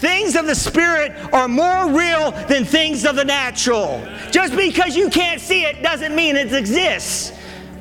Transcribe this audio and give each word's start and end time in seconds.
Things 0.00 0.34
of 0.34 0.46
the 0.46 0.54
Spirit 0.54 1.12
are 1.32 1.46
more 1.46 1.90
real 1.90 2.30
than 2.48 2.64
things 2.64 3.04
of 3.04 3.16
the 3.16 3.24
natural. 3.24 4.02
Just 4.30 4.56
because 4.56 4.96
you 4.96 5.10
can't 5.10 5.42
see 5.42 5.64
it 5.64 5.82
doesn't 5.82 6.14
mean 6.16 6.36
it 6.36 6.54
exists. 6.54 7.32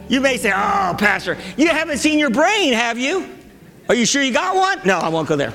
You 0.09 0.19
may 0.19 0.35
say, 0.35 0.51
Oh, 0.51 0.95
Pastor, 0.97 1.37
you 1.55 1.69
haven't 1.69 1.99
seen 1.99 2.19
your 2.19 2.29
brain, 2.29 2.73
have 2.73 2.97
you? 2.97 3.25
Are 3.87 3.95
you 3.95 4.05
sure 4.05 4.21
you 4.21 4.33
got 4.33 4.53
one? 4.53 4.85
No, 4.85 4.97
I 4.97 5.07
won't 5.07 5.29
go 5.29 5.37
there. 5.37 5.53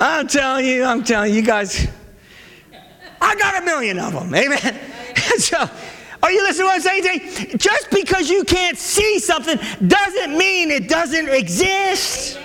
I'm 0.00 0.28
telling 0.28 0.66
you, 0.66 0.84
I'm 0.84 1.02
telling 1.02 1.30
you, 1.30 1.40
you 1.40 1.46
guys, 1.46 1.88
I 3.20 3.34
got 3.36 3.62
a 3.62 3.64
million 3.64 3.98
of 3.98 4.12
them. 4.12 4.34
Amen. 4.34 4.78
so, 5.38 5.68
are 6.22 6.32
you 6.32 6.42
listening 6.42 6.64
to 6.64 6.66
what 6.66 6.74
I'm 6.74 6.80
saying 6.80 7.02
today? 7.02 7.56
Just 7.56 7.90
because 7.90 8.28
you 8.28 8.44
can't 8.44 8.76
see 8.76 9.18
something 9.18 9.58
doesn't 9.86 10.36
mean 10.36 10.70
it 10.70 10.88
doesn't 10.88 11.28
exist. 11.28 12.38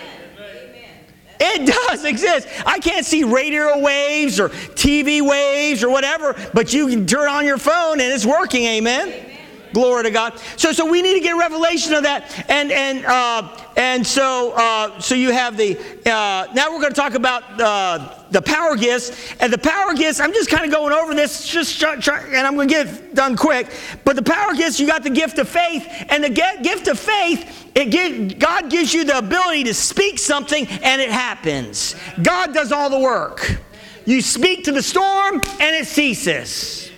It 1.39 1.67
does 1.67 2.05
exist. 2.05 2.47
I 2.65 2.79
can't 2.79 3.05
see 3.05 3.23
radio 3.23 3.79
waves 3.79 4.39
or 4.39 4.49
TV 4.49 5.21
waves 5.27 5.83
or 5.83 5.89
whatever, 5.89 6.35
but 6.53 6.73
you 6.73 6.87
can 6.87 7.05
turn 7.05 7.27
on 7.27 7.45
your 7.45 7.57
phone 7.57 7.99
and 7.99 8.13
it's 8.13 8.25
working. 8.25 8.63
Amen. 8.63 9.32
Glory 9.73 10.03
to 10.03 10.11
God. 10.11 10.39
So, 10.55 10.71
so 10.71 10.85
we 10.85 11.01
need 11.01 11.13
to 11.15 11.19
get 11.19 11.31
revelation 11.31 11.93
of 11.93 12.03
that, 12.03 12.45
and 12.47 12.71
and 12.71 13.05
uh, 13.05 13.57
and 13.75 14.05
so 14.05 14.53
uh, 14.55 14.99
so 14.99 15.15
you 15.15 15.31
have 15.31 15.57
the. 15.57 15.77
Uh, 16.05 16.47
now 16.53 16.71
we're 16.71 16.79
going 16.79 16.93
to 16.93 16.99
talk 16.99 17.15
about 17.15 17.59
uh, 17.59 18.23
the 18.29 18.41
power 18.41 18.75
gifts, 18.75 19.33
and 19.39 19.51
the 19.51 19.57
power 19.57 19.95
gifts. 19.95 20.19
I'm 20.19 20.31
just 20.31 20.49
kind 20.49 20.63
of 20.63 20.71
going 20.71 20.93
over 20.93 21.15
this, 21.15 21.47
just 21.47 21.79
try, 21.79 21.95
try, 21.95 22.19
and 22.19 22.45
I'm 22.45 22.53
going 22.53 22.67
to 22.67 22.73
get 22.73 22.87
it 22.87 23.15
done 23.15 23.35
quick. 23.35 23.67
But 24.05 24.15
the 24.15 24.21
power 24.21 24.53
gifts, 24.53 24.79
you 24.79 24.85
got 24.85 25.03
the 25.03 25.09
gift 25.09 25.39
of 25.39 25.49
faith, 25.49 25.87
and 26.09 26.23
the 26.23 26.29
gift 26.29 26.87
of 26.87 26.99
faith, 26.99 27.67
it 27.73 27.89
give, 27.89 28.37
God 28.37 28.69
gives 28.69 28.93
you 28.93 29.05
the 29.05 29.17
ability 29.17 29.63
to 29.65 29.73
speak 29.73 30.19
something, 30.19 30.67
and 30.67 31.01
it 31.01 31.09
happens. 31.09 31.95
God 32.21 32.53
does 32.53 32.71
all 32.71 32.89
the 32.91 32.99
work. 32.99 33.59
You 34.05 34.21
speak 34.21 34.65
to 34.65 34.71
the 34.71 34.83
storm, 34.83 35.41
and 35.59 35.75
it 35.75 35.87
ceases. 35.87 36.91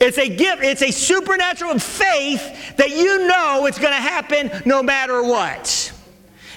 It's 0.00 0.18
a 0.18 0.28
gift, 0.28 0.62
it's 0.62 0.82
a 0.82 0.90
supernatural 0.90 1.78
faith 1.78 2.76
that 2.76 2.90
you 2.90 3.26
know 3.26 3.66
it's 3.66 3.78
going 3.78 3.94
to 3.94 4.00
happen 4.00 4.50
no 4.64 4.82
matter 4.82 5.22
what. 5.22 5.92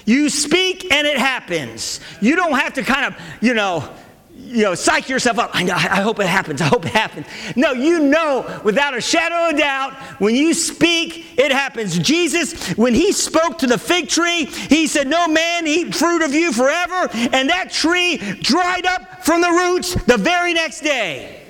You 0.04 0.28
speak 0.28 0.92
and 0.92 1.06
it 1.06 1.18
happens. 1.18 2.00
You 2.20 2.36
don't 2.36 2.58
have 2.58 2.74
to 2.74 2.82
kind 2.82 3.06
of, 3.06 3.20
you 3.40 3.54
know, 3.54 3.88
you 4.34 4.64
know, 4.64 4.74
psych 4.74 5.08
yourself 5.08 5.38
up. 5.38 5.50
I 5.54 5.62
know, 5.62 5.74
I 5.74 6.02
hope 6.02 6.20
it 6.20 6.26
happens. 6.26 6.60
I 6.60 6.66
hope 6.66 6.84
it 6.84 6.92
happens. 6.92 7.26
No, 7.56 7.72
you 7.72 8.00
know 8.00 8.60
without 8.64 8.96
a 8.96 9.00
shadow 9.00 9.50
of 9.50 9.58
doubt, 9.58 9.94
when 10.20 10.34
you 10.34 10.52
speak, 10.52 11.38
it 11.38 11.52
happens. 11.52 11.98
Jesus, 11.98 12.76
when 12.76 12.94
he 12.94 13.12
spoke 13.12 13.58
to 13.58 13.66
the 13.66 13.78
fig 13.78 14.08
tree, 14.08 14.46
he 14.46 14.86
said, 14.86 15.06
No 15.06 15.26
man 15.28 15.66
eat 15.66 15.94
fruit 15.94 16.22
of 16.22 16.34
you 16.34 16.52
forever. 16.52 17.08
And 17.32 17.48
that 17.50 17.70
tree 17.70 18.18
dried 18.18 18.84
up 18.84 19.24
from 19.24 19.40
the 19.40 19.50
roots 19.50 19.94
the 20.04 20.18
very 20.18 20.52
next 20.52 20.80
day. 20.80 21.41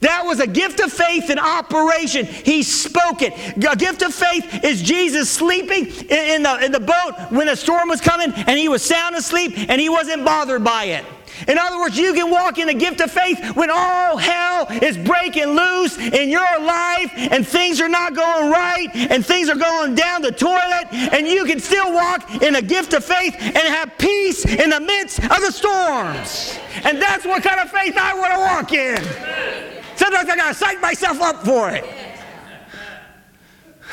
That 0.00 0.24
was 0.24 0.40
a 0.40 0.46
gift 0.46 0.80
of 0.80 0.92
faith 0.92 1.30
in 1.30 1.38
operation. 1.38 2.26
He 2.26 2.62
spoke 2.62 3.22
it. 3.22 3.32
A 3.64 3.76
gift 3.76 4.02
of 4.02 4.14
faith 4.14 4.64
is 4.64 4.82
Jesus 4.82 5.30
sleeping 5.30 5.86
in 5.86 6.42
the, 6.42 6.64
in 6.64 6.72
the 6.72 6.80
boat 6.80 7.14
when 7.30 7.48
a 7.48 7.56
storm 7.56 7.88
was 7.88 8.00
coming 8.00 8.32
and 8.32 8.58
he 8.58 8.68
was 8.68 8.82
sound 8.82 9.16
asleep 9.16 9.54
and 9.56 9.80
he 9.80 9.88
wasn't 9.88 10.24
bothered 10.24 10.62
by 10.62 10.84
it. 10.84 11.04
In 11.48 11.58
other 11.58 11.78
words, 11.78 11.98
you 11.98 12.14
can 12.14 12.30
walk 12.30 12.58
in 12.58 12.68
a 12.68 12.74
gift 12.74 13.00
of 13.00 13.10
faith 13.10 13.56
when 13.56 13.70
all 13.70 14.16
hell 14.16 14.66
is 14.82 14.96
breaking 14.96 15.48
loose 15.48 15.98
in 15.98 16.28
your 16.28 16.60
life 16.60 17.10
and 17.14 17.46
things 17.46 17.80
are 17.80 17.88
not 17.88 18.14
going 18.14 18.50
right 18.50 18.88
and 18.94 19.24
things 19.24 19.48
are 19.48 19.56
going 19.56 19.94
down 19.94 20.22
the 20.22 20.32
toilet, 20.32 20.86
and 20.92 21.26
you 21.26 21.44
can 21.44 21.60
still 21.60 21.92
walk 21.92 22.42
in 22.42 22.56
a 22.56 22.62
gift 22.62 22.94
of 22.94 23.04
faith 23.04 23.34
and 23.38 23.56
have 23.56 23.96
peace 23.98 24.44
in 24.46 24.70
the 24.70 24.80
midst 24.80 25.18
of 25.24 25.40
the 25.40 25.52
storms. 25.52 26.58
And 26.84 27.00
that's 27.00 27.24
what 27.24 27.42
kind 27.42 27.60
of 27.60 27.70
faith 27.70 27.96
I 27.96 28.14
want 28.14 28.32
to 28.32 28.38
walk 28.38 28.72
in. 28.72 29.75
Sometimes 29.96 30.28
I 30.28 30.36
got 30.36 30.48
to 30.48 30.54
psych 30.54 30.80
myself 30.80 31.20
up 31.20 31.44
for 31.44 31.70
it. 31.70 31.84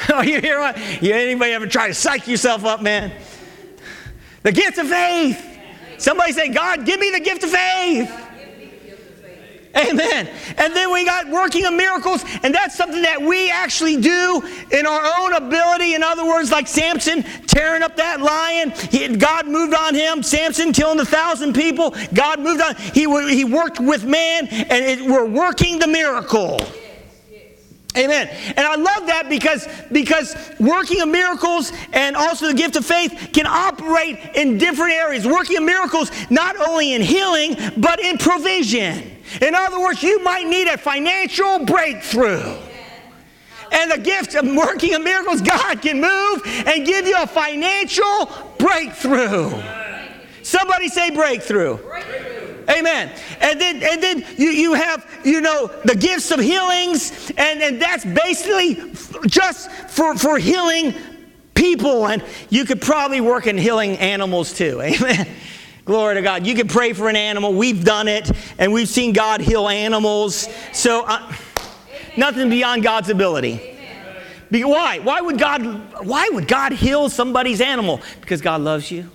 Oh, 0.10 0.22
you 0.22 0.42
hear 0.42 0.60
what? 0.60 0.76
You, 1.02 1.14
anybody 1.14 1.52
ever 1.54 1.68
try 1.68 1.88
to 1.88 1.94
psych 1.94 2.28
yourself 2.28 2.66
up, 2.66 2.82
man? 2.82 3.14
The 4.42 4.52
gift 4.52 4.78
of 4.80 4.88
faith. 4.88 5.42
Somebody 5.98 6.34
say, 6.34 6.50
God, 6.50 6.86
give 6.86 7.00
me 7.00 7.12
the 7.12 7.20
gift 7.20 7.44
of 7.44 7.52
faith. 7.52 8.23
Amen. 9.76 10.30
And 10.58 10.76
then 10.76 10.92
we 10.92 11.04
got 11.04 11.30
working 11.30 11.66
of 11.66 11.74
miracles, 11.74 12.24
and 12.44 12.54
that's 12.54 12.76
something 12.76 13.02
that 13.02 13.22
we 13.22 13.50
actually 13.50 13.98
do 13.98 14.44
in 14.72 14.86
our 14.86 15.20
own 15.20 15.34
ability. 15.34 15.96
In 15.96 16.04
other 16.04 16.26
words, 16.26 16.52
like 16.52 16.68
Samson 16.68 17.24
tearing 17.48 17.82
up 17.82 17.96
that 17.96 18.22
lion, 18.22 18.72
he, 18.72 19.08
God 19.18 19.48
moved 19.48 19.74
on 19.74 19.96
him. 19.96 20.22
Samson 20.22 20.74
killing 20.74 21.00
a 21.00 21.06
thousand 21.06 21.54
people, 21.54 21.96
God 22.14 22.40
moved 22.40 22.62
on. 22.62 22.76
He, 22.76 23.08
he 23.34 23.46
worked 23.46 23.80
with 23.80 24.06
man, 24.06 24.48
and 24.48 24.86
it, 24.86 25.02
we're 25.02 25.26
working 25.26 25.80
the 25.80 25.88
miracle. 25.88 26.60
Amen. 27.96 28.28
And 28.58 28.60
I 28.60 28.76
love 28.76 29.06
that 29.08 29.30
because, 29.30 29.68
because 29.92 30.36
working 30.60 31.02
of 31.02 31.10
miracles 31.10 31.72
and 31.92 32.16
also 32.16 32.48
the 32.48 32.54
gift 32.54 32.76
of 32.76 32.86
faith 32.86 33.30
can 33.34 33.46
operate 33.46 34.18
in 34.34 34.58
different 34.58 34.94
areas. 34.94 35.28
Working 35.28 35.58
of 35.58 35.64
miracles 35.64 36.10
not 36.32 36.56
only 36.58 36.94
in 36.94 37.02
healing, 37.02 37.56
but 37.78 38.00
in 38.00 38.18
provision. 38.18 39.12
In 39.42 39.54
other 39.54 39.80
words, 39.80 40.02
you 40.02 40.24
might 40.24 40.48
need 40.48 40.68
a 40.68 40.78
financial 40.78 41.66
breakthrough. 41.66 42.58
And 43.72 43.92
the 43.92 44.00
gift 44.00 44.36
of 44.36 44.46
working 44.46 44.94
of 44.96 45.04
miracles, 45.04 45.42
God 45.44 45.82
can 45.82 46.02
move 46.02 46.42
and 46.68 46.86
give 46.86 47.06
you 47.08 47.22
a 47.22 47.28
financial 47.28 48.32
breakthrough. 48.58 49.52
Somebody 50.42 50.90
say 50.90 51.12
breakthrough. 51.12 51.78
breakthrough. 51.78 52.33
Amen. 52.70 53.12
And 53.42 53.60
then 53.60 53.84
and 53.84 54.02
then 54.02 54.26
you, 54.38 54.50
you 54.50 54.74
have, 54.74 55.06
you 55.24 55.42
know, 55.42 55.68
the 55.86 55.96
gifts 55.96 56.32
of 56.32 56.40
healings, 56.40 57.32
and, 57.38 57.62
and 57.62 57.82
that's 57.82 58.06
basically 58.06 58.94
just 59.28 59.70
for, 59.72 60.16
for 60.16 60.38
healing 60.38 60.94
people. 61.54 62.08
And 62.08 62.24
you 62.50 62.66
could 62.66 62.82
probably 62.82 63.22
work 63.22 63.48
in 63.48 63.58
healing 63.58 63.98
animals 63.98 64.54
too. 64.54 64.82
Amen. 64.82 65.28
Glory 65.86 66.16
to 66.16 66.22
God. 66.22 66.48
You 66.48 66.56
can 66.56 66.68
pray 66.68 66.94
for 66.94 67.10
an 67.10 67.18
animal. 67.18 67.54
We've 67.54 67.84
done 67.84 68.08
it, 68.08 68.32
and 68.58 68.72
we've 68.72 68.88
seen 68.88 69.12
God 69.12 69.42
heal 69.42 69.68
animals. 69.68 70.48
So, 70.72 71.04
uh, 71.06 71.34
nothing 72.16 72.50
beyond 72.50 72.84
God's 72.84 73.10
ability. 73.10 73.72
Why? 74.52 75.00
Why 75.00 75.20
would 75.20 75.38
God? 75.38 76.06
Why 76.06 76.30
would 76.32 76.48
God 76.48 76.72
heal 76.72 77.10
somebody's 77.10 77.60
animal? 77.60 78.00
Because 78.22 78.40
God 78.40 78.62
loves 78.62 78.90
you 78.90 79.10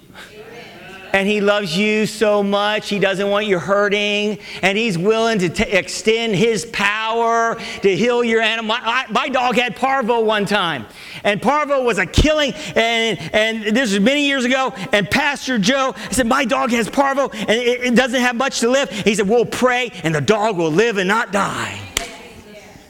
and 1.13 1.29
He 1.29 1.41
loves 1.41 1.77
you 1.77 2.07
so 2.07 2.43
much. 2.43 2.89
He 2.89 2.99
doesn't 2.99 3.29
want 3.29 3.47
you 3.47 3.59
hurting, 3.59 4.39
and 4.63 4.79
He's 4.79 4.99
willing 4.99 5.39
to 5.41 5.49
t- 5.49 5.65
extend 5.65 6.35
His 6.37 6.65
power 6.67 7.57
to 7.83 7.97
heal 7.97 8.25
your 8.25 8.41
animal. 8.41 8.69
My, 8.69 8.81
I, 8.83 9.11
my, 9.11 9.29
dog 9.29 9.57
had 9.57 9.77
parvo 9.77 10.21
one 10.21 10.47
time, 10.47 10.87
and 11.25 11.41
parvo 11.41 11.83
was 11.83 11.99
a 11.99 12.07
killing, 12.07 12.53
and, 12.75 13.19
and 13.33 13.77
this 13.77 13.93
was 13.93 14.01
many 14.01 14.27
years 14.27 14.45
ago. 14.45 14.73
And 14.93 15.11
Pastor 15.11 15.59
Joe 15.59 15.95
I 15.97 16.13
said, 16.13 16.27
My 16.27 16.45
dog 16.45 16.71
has 16.71 16.89
parvo, 16.89 17.29
and 17.29 17.51
it, 17.51 17.83
it 17.83 17.95
doesn't 17.95 18.21
have 18.21 18.37
much 18.37 18.61
to 18.61 18.69
live. 18.69 18.91
He 18.91 19.15
said, 19.15 19.29
We'll 19.29 19.45
pray, 19.45 19.91
and 20.05 20.15
the 20.15 20.21
dog 20.21 20.57
will 20.57 20.73
live 20.73 20.99
and 20.99 21.09
not 21.09 21.33
die, 21.33 21.81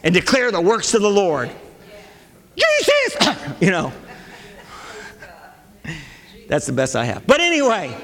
and 0.02 0.14
declare 0.14 0.50
the 0.50 0.60
works 0.60 0.94
of 0.94 1.02
the 1.02 1.10
Lord. 1.10 1.50
Jesus! 2.56 3.38
you 3.60 3.70
know. 3.70 3.92
That's 6.48 6.64
the 6.64 6.72
best 6.72 6.96
I 6.96 7.04
have. 7.04 7.26
But 7.26 7.40
anyway, 7.40 7.94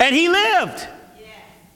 and 0.00 0.14
he 0.14 0.28
lived. 0.28 0.88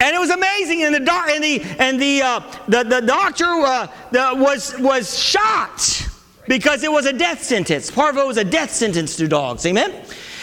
And 0.02 0.16
it 0.16 0.18
was 0.18 0.30
amazing. 0.30 0.82
And 0.82 0.92
the, 0.92 1.00
doc, 1.00 1.28
and 1.30 1.44
the, 1.44 1.62
and 1.78 2.00
the, 2.00 2.22
uh, 2.22 2.40
the, 2.66 2.82
the 2.82 3.00
doctor 3.02 3.44
uh, 3.44 3.86
the, 4.10 4.32
was, 4.34 4.76
was 4.80 5.16
shocked 5.16 6.08
because 6.48 6.82
it 6.82 6.90
was 6.90 7.06
a 7.06 7.12
death 7.12 7.40
sentence. 7.40 7.88
Parvo 7.88 8.26
was 8.26 8.36
a 8.36 8.42
death 8.42 8.72
sentence 8.72 9.14
to 9.16 9.28
dogs. 9.28 9.64
Amen? 9.64 9.92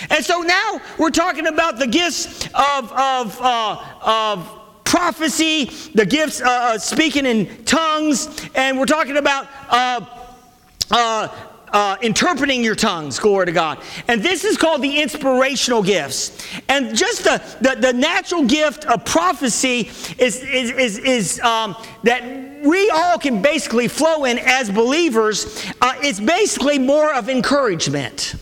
And 0.09 0.23
so 0.23 0.39
now 0.39 0.79
we're 0.97 1.09
talking 1.09 1.47
about 1.47 1.77
the 1.77 1.87
gifts 1.87 2.45
of, 2.53 2.91
of, 2.93 3.37
uh, 3.41 3.83
of 4.01 4.59
prophecy, 4.85 5.65
the 5.93 6.05
gifts 6.05 6.41
uh, 6.41 6.45
uh 6.49 6.77
speaking 6.77 7.25
in 7.25 7.65
tongues, 7.65 8.49
and 8.55 8.79
we're 8.79 8.85
talking 8.85 9.17
about 9.17 9.45
uh, 9.69 11.27
uh, 11.71 11.97
interpreting 12.01 12.63
your 12.63 12.75
tongues, 12.75 13.19
glory 13.19 13.45
to 13.47 13.51
God. 13.51 13.81
And 14.07 14.21
this 14.21 14.43
is 14.43 14.57
called 14.57 14.81
the 14.81 15.01
inspirational 15.01 15.83
gifts. 15.83 16.45
And 16.67 16.95
just 16.95 17.23
the, 17.23 17.41
the, 17.61 17.79
the 17.79 17.93
natural 17.93 18.45
gift 18.45 18.85
of 18.85 19.05
prophecy 19.05 19.89
is, 20.17 20.43
is, 20.43 20.71
is, 20.71 20.97
is 20.99 21.39
um, 21.41 21.75
that 22.03 22.23
we 22.63 22.89
all 22.89 23.17
can 23.17 23.41
basically 23.41 23.87
flow 23.87 24.25
in 24.25 24.39
as 24.39 24.69
believers. 24.69 25.65
Uh, 25.81 25.93
it's 26.01 26.19
basically 26.19 26.79
more 26.79 27.13
of 27.13 27.29
encouragement. 27.29 28.35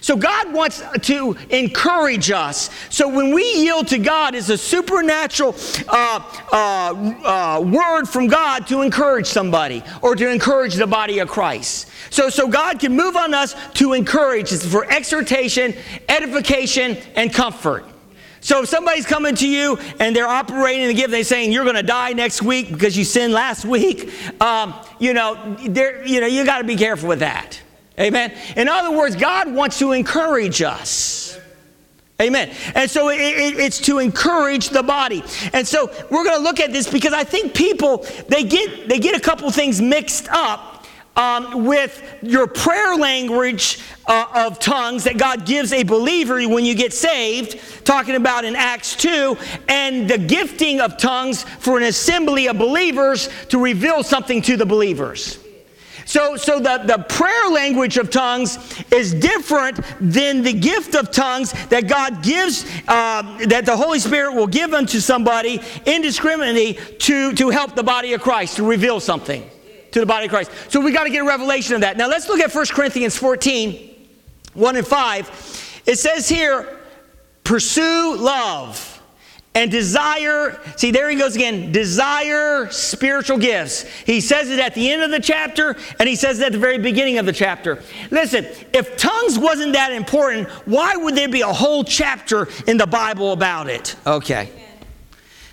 So 0.00 0.16
God 0.16 0.52
wants 0.52 0.82
to 1.02 1.36
encourage 1.50 2.30
us. 2.30 2.70
So 2.88 3.08
when 3.08 3.34
we 3.34 3.42
yield 3.54 3.88
to 3.88 3.98
God, 3.98 4.34
is 4.34 4.50
a 4.50 4.58
supernatural 4.58 5.54
uh, 5.88 6.20
uh, 6.52 7.14
uh, 7.24 7.60
word 7.60 8.06
from 8.06 8.28
God 8.28 8.66
to 8.68 8.82
encourage 8.82 9.26
somebody 9.26 9.82
or 10.02 10.14
to 10.14 10.30
encourage 10.30 10.74
the 10.74 10.86
body 10.86 11.18
of 11.18 11.28
Christ. 11.28 11.88
So, 12.10 12.30
so 12.30 12.48
God 12.48 12.78
can 12.78 12.96
move 12.96 13.16
on 13.16 13.34
us 13.34 13.54
to 13.74 13.92
encourage. 13.92 14.52
It's 14.52 14.64
for 14.64 14.84
exhortation, 14.90 15.74
edification, 16.08 16.96
and 17.16 17.32
comfort. 17.32 17.84
So 18.40 18.62
if 18.62 18.68
somebody's 18.68 19.06
coming 19.06 19.34
to 19.36 19.48
you 19.48 19.78
and 19.98 20.14
they're 20.14 20.28
operating 20.28 20.86
the 20.86 20.94
gift, 20.94 21.10
they're 21.10 21.24
saying 21.24 21.52
you're 21.52 21.64
going 21.64 21.76
to 21.76 21.82
die 21.82 22.12
next 22.12 22.40
week 22.40 22.70
because 22.70 22.96
you 22.96 23.04
sinned 23.04 23.32
last 23.32 23.64
week. 23.64 24.12
Um, 24.40 24.74
you 24.98 25.12
know, 25.12 25.56
you 25.60 26.20
know, 26.20 26.26
you 26.26 26.44
got 26.44 26.58
to 26.58 26.64
be 26.64 26.76
careful 26.76 27.08
with 27.08 27.20
that. 27.20 27.60
Amen. 27.98 28.32
In 28.56 28.68
other 28.68 28.96
words, 28.96 29.16
God 29.16 29.52
wants 29.52 29.78
to 29.80 29.92
encourage 29.92 30.62
us. 30.62 31.38
Amen. 32.20 32.50
And 32.74 32.90
so 32.90 33.10
it, 33.10 33.20
it, 33.20 33.58
it's 33.58 33.78
to 33.82 34.00
encourage 34.00 34.70
the 34.70 34.82
body. 34.82 35.22
And 35.52 35.66
so 35.66 35.86
we're 36.10 36.24
going 36.24 36.36
to 36.36 36.42
look 36.42 36.58
at 36.58 36.72
this 36.72 36.90
because 36.90 37.12
I 37.12 37.22
think 37.22 37.54
people 37.54 38.04
they 38.28 38.42
get 38.42 38.88
they 38.88 38.98
get 38.98 39.16
a 39.16 39.20
couple 39.20 39.48
things 39.52 39.80
mixed 39.80 40.28
up 40.28 40.84
um, 41.16 41.64
with 41.64 42.02
your 42.22 42.48
prayer 42.48 42.96
language 42.96 43.80
uh, 44.06 44.26
of 44.34 44.58
tongues 44.58 45.04
that 45.04 45.16
God 45.16 45.46
gives 45.46 45.72
a 45.72 45.82
believer 45.82 46.40
when 46.48 46.64
you 46.64 46.74
get 46.74 46.92
saved, 46.92 47.84
talking 47.84 48.14
about 48.14 48.44
in 48.44 48.56
Acts 48.56 48.96
2, 48.96 49.36
and 49.68 50.08
the 50.08 50.18
gifting 50.18 50.80
of 50.80 50.96
tongues 50.96 51.42
for 51.42 51.76
an 51.76 51.84
assembly 51.84 52.46
of 52.46 52.56
believers 52.56 53.28
to 53.48 53.62
reveal 53.62 54.02
something 54.02 54.40
to 54.42 54.56
the 54.56 54.66
believers. 54.66 55.38
So, 56.08 56.36
so 56.36 56.58
the, 56.58 56.78
the 56.78 57.04
prayer 57.06 57.50
language 57.50 57.98
of 57.98 58.08
tongues 58.08 58.56
is 58.90 59.12
different 59.12 59.78
than 60.00 60.40
the 60.42 60.54
gift 60.54 60.94
of 60.94 61.10
tongues 61.10 61.52
that 61.68 61.86
God 61.86 62.22
gives, 62.22 62.64
uh, 62.88 63.44
that 63.48 63.66
the 63.66 63.76
Holy 63.76 63.98
Spirit 63.98 64.32
will 64.32 64.46
give 64.46 64.72
unto 64.72 65.00
somebody 65.00 65.60
indiscriminately 65.84 66.78
to, 67.00 67.34
to 67.34 67.50
help 67.50 67.74
the 67.74 67.82
body 67.82 68.14
of 68.14 68.22
Christ, 68.22 68.56
to 68.56 68.66
reveal 68.66 69.00
something 69.00 69.50
to 69.90 70.00
the 70.00 70.06
body 70.06 70.24
of 70.24 70.30
Christ. 70.30 70.50
So 70.70 70.80
we 70.80 70.92
got 70.92 71.04
to 71.04 71.10
get 71.10 71.20
a 71.20 71.26
revelation 71.26 71.74
of 71.74 71.82
that. 71.82 71.98
Now 71.98 72.08
let's 72.08 72.26
look 72.26 72.40
at 72.40 72.54
1 72.54 72.66
Corinthians 72.68 73.14
14, 73.18 74.08
1 74.54 74.76
and 74.76 74.86
5. 74.86 75.82
It 75.84 75.98
says 75.98 76.26
here, 76.26 76.78
pursue 77.44 78.16
love 78.16 78.97
and 79.58 79.72
desire. 79.72 80.60
See, 80.76 80.92
there 80.92 81.10
he 81.10 81.16
goes 81.16 81.34
again. 81.34 81.72
Desire 81.72 82.70
spiritual 82.70 83.38
gifts. 83.38 83.82
He 83.82 84.20
says 84.20 84.50
it 84.50 84.60
at 84.60 84.74
the 84.74 84.88
end 84.88 85.02
of 85.02 85.10
the 85.10 85.18
chapter, 85.18 85.76
and 85.98 86.08
he 86.08 86.14
says 86.14 86.38
it 86.38 86.46
at 86.46 86.52
the 86.52 86.58
very 86.58 86.78
beginning 86.78 87.18
of 87.18 87.26
the 87.26 87.32
chapter. 87.32 87.82
Listen, 88.12 88.46
if 88.72 88.96
tongues 88.96 89.36
wasn't 89.36 89.72
that 89.72 89.92
important, 89.92 90.48
why 90.64 90.94
would 90.94 91.16
there 91.16 91.28
be 91.28 91.40
a 91.40 91.52
whole 91.52 91.82
chapter 91.82 92.46
in 92.68 92.76
the 92.76 92.86
Bible 92.86 93.32
about 93.32 93.68
it? 93.68 93.96
Okay. 94.06 94.52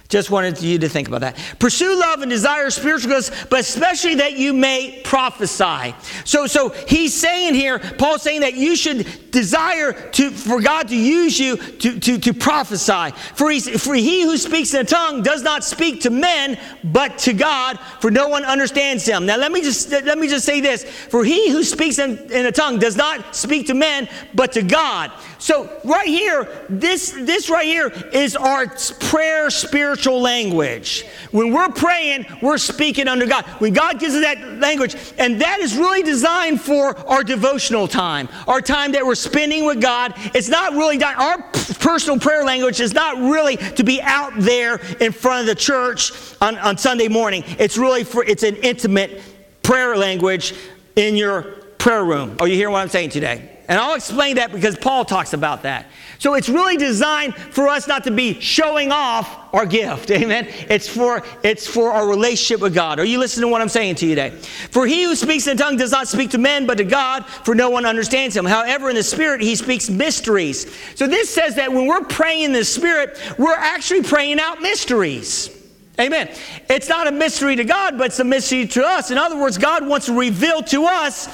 Just 0.08 0.30
wanted 0.30 0.62
you 0.62 0.78
to 0.80 0.88
think 0.88 1.08
about 1.08 1.22
that. 1.22 1.36
Pursue 1.58 2.00
love 2.00 2.22
and 2.22 2.30
desire 2.30 2.70
spiritual 2.70 3.10
goods, 3.10 3.32
but 3.50 3.62
especially 3.62 4.16
that 4.16 4.38
you 4.38 4.54
may 4.54 5.02
prophesy. 5.04 5.96
So, 6.26 6.46
so 6.46 6.70
he's 6.88 7.20
saying 7.20 7.56
here, 7.56 7.80
Paul's 7.80 8.22
saying 8.22 8.42
that 8.42 8.54
you 8.54 8.76
should 8.76 9.32
desire 9.32 9.94
to, 10.12 10.30
for 10.30 10.62
God 10.62 10.90
to 10.90 10.96
use 10.96 11.40
you 11.40 11.58
to, 11.58 12.00
to, 12.00 12.20
to 12.20 12.34
prophesy. 12.34 13.16
For 13.34 13.50
he, 13.50 13.60
for 13.60 13.96
he 13.96 14.22
who 14.22 14.38
speaks 14.38 14.76
in 14.76 14.82
a 14.82 14.84
tongue 14.84 15.24
does 15.24 15.42
not 15.42 15.64
speak 15.64 16.02
to 16.02 16.12
men, 16.12 16.60
but 16.84 17.18
to 17.20 17.34
God, 17.34 17.80
for 18.00 18.12
no 18.12 18.28
one 18.28 18.46
understands 18.46 19.06
him. 19.08 19.26
Now 19.26 19.38
let 19.38 19.52
me 19.52 19.62
just 19.62 19.90
let 19.90 20.20
me 20.20 20.28
just 20.28 20.46
say 20.46 20.62
this. 20.62 20.84
For 20.84 21.26
he 21.26 21.50
who 21.50 21.64
speaks 21.64 21.98
in, 21.98 22.20
in 22.32 22.46
a 22.46 22.52
tongue 22.52 22.78
does 22.78 22.96
not 22.96 23.36
speak 23.36 23.68
to 23.68 23.74
men, 23.74 24.08
but 24.36 24.52
to 24.52 24.62
God. 24.62 25.12
So 25.38 25.70
right 25.84 26.08
here, 26.08 26.48
this, 26.70 27.12
this 27.12 27.50
right 27.50 27.66
here 27.66 27.88
is 28.14 28.36
our 28.36 28.68
prayer 29.00 29.50
spiritual 29.50 30.22
language. 30.22 31.06
When 31.32 31.54
we're 31.54 31.70
praying, 31.70 32.26
we're 32.42 32.58
speaking 32.58 33.08
under 33.08 33.26
God. 33.26 33.46
When 33.60 33.74
God 33.74 34.00
gives 34.00 34.16
us 34.16 34.22
that 34.22 34.60
language, 34.60 34.96
and 35.18 35.42
that 35.42 35.60
is 35.60 35.78
really 35.78 36.04
designed 36.04 36.62
for 36.62 36.98
our 37.08 37.24
devotional 37.24 37.88
time, 37.88 38.30
our 38.48 38.62
time 38.62 38.94
that 38.94 39.06
we're 39.06 39.16
spending 39.16 39.66
with 39.66 39.82
God. 39.82 40.14
It's 40.34 40.50
not 40.50 40.74
really 40.74 41.02
our 41.04 41.42
personal 41.80 42.20
prayer 42.20 42.44
language 42.44 42.80
is 42.80 42.94
not 42.94 43.18
really 43.18 43.58
to 43.58 43.84
be 43.84 44.02
out 44.02 44.34
there 44.38 44.78
in 45.00 45.12
front 45.12 45.42
of 45.42 45.48
the 45.48 45.56
church 45.56 46.12
on, 46.42 46.58
on 46.58 46.78
Sunday 46.78 47.08
morning. 47.08 47.44
It's 47.60 47.78
really 47.78 48.04
for, 48.04 48.24
it's 48.24 48.44
an 48.44 48.56
intimate 48.58 49.22
prayer 49.62 49.96
language 49.98 50.54
in 50.96 51.16
your 51.16 51.44
prayer 51.78 52.04
room. 52.04 52.38
Are 52.40 52.48
you 52.48 52.56
hearing 52.56 52.74
what 52.74 52.82
I'm 52.82 52.90
saying 52.90 53.10
today? 53.10 53.55
And 53.68 53.80
I'll 53.80 53.96
explain 53.96 54.36
that 54.36 54.52
because 54.52 54.78
Paul 54.78 55.06
talks 55.06 55.34
about 55.34 55.64
that. 55.64 55.88
So 56.20 56.36
it's 56.36 56.50
really 56.50 56.78
designed 56.78 57.36
for 57.36 57.68
us 57.68 57.88
not 57.88 58.04
to 58.04 58.12
be 58.12 58.40
showing 58.40 58.92
off 58.92 59.54
our 59.54 59.66
gift. 59.66 60.12
Amen. 60.12 60.48
It's 60.70 60.88
for 60.88 61.24
it's 61.44 61.66
for 61.66 61.92
our 61.92 62.08
relationship 62.08 62.62
with 62.62 62.74
God. 62.74 63.00
Are 63.00 63.06
you 63.06 63.18
listening 63.18 63.44
to 63.44 63.48
what 63.48 63.62
I'm 63.62 63.70
saying 63.70 63.96
to 63.96 64.06
you 64.06 64.16
today? 64.16 64.36
For 64.72 64.86
he 64.86 65.04
who 65.04 65.16
speaks 65.16 65.48
in 65.48 65.58
tongue 65.58 65.78
does 65.78 65.92
not 65.92 66.08
speak 66.08 66.32
to 66.32 66.38
men 66.38 66.66
but 66.66 66.78
to 66.78 66.84
God, 66.84 67.26
for 67.26 67.56
no 67.56 67.70
one 67.70 67.86
understands 67.86 68.36
him. 68.36 68.46
However, 68.46 68.90
in 68.90 68.96
the 68.96 69.04
spirit 69.04 69.42
he 69.42 69.56
speaks 69.56 69.90
mysteries. 69.90 70.72
So 70.96 71.08
this 71.08 71.30
says 71.30 71.56
that 71.56 71.72
when 71.72 71.88
we're 71.88 72.06
praying 72.06 72.44
in 72.44 72.52
the 72.54 72.66
spirit, 72.66 73.20
we're 73.38 73.54
actually 73.54 74.04
praying 74.04 74.40
out 74.40 74.62
mysteries. 74.62 75.50
Amen. 76.00 76.30
It's 76.70 76.90
not 76.90 77.08
a 77.08 77.12
mystery 77.12 77.56
to 77.56 77.64
God, 77.64 77.98
but 77.98 78.08
it's 78.08 78.20
a 78.20 78.26
mystery 78.26 78.68
to 78.68 78.86
us. 78.86 79.12
In 79.12 79.18
other 79.18 79.38
words, 79.38 79.58
God 79.58 79.88
wants 79.88 80.08
to 80.08 80.18
reveal 80.18 80.62
to 80.64 80.86
us 80.86 81.28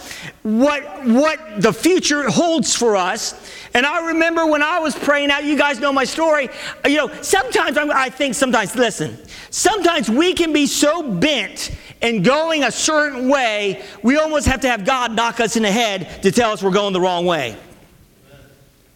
what, 0.44 0.84
what 1.06 1.62
the 1.62 1.74
future 1.74 2.30
holds 2.30 2.76
for 2.76 2.96
us. 2.96 3.52
And 3.74 3.86
I 3.86 4.08
remember 4.08 4.46
when 4.46 4.62
I 4.62 4.78
was 4.80 4.94
praying 4.96 5.32
out, 5.32 5.44
you 5.46 5.58
guys 5.58 5.80
know 5.80 5.92
my 5.92 6.04
story. 6.04 6.50
You 6.86 6.98
know, 6.98 7.22
sometimes 7.22 7.76
I'm, 7.78 7.90
I 7.92 8.10
think, 8.10 8.36
sometimes, 8.36 8.76
listen, 8.76 9.18
sometimes 9.50 10.10
we 10.10 10.34
can 10.34 10.54
be 10.54 10.68
so 10.68 11.12
bent 11.12 11.72
in 12.02 12.22
going 12.22 12.64
a 12.64 12.72
certain 12.72 13.30
way, 13.30 13.84
we 14.04 14.18
almost 14.18 14.48
have 14.48 14.62
to 14.62 14.68
have 14.68 14.86
God 14.86 15.16
knock 15.16 15.40
us 15.40 15.56
in 15.56 15.64
the 15.64 15.72
head 15.72 16.22
to 16.24 16.32
tell 16.32 16.52
us 16.52 16.62
we're 16.62 16.72
going 16.72 16.94
the 16.94 17.02
wrong 17.02 17.26
way. 17.26 17.56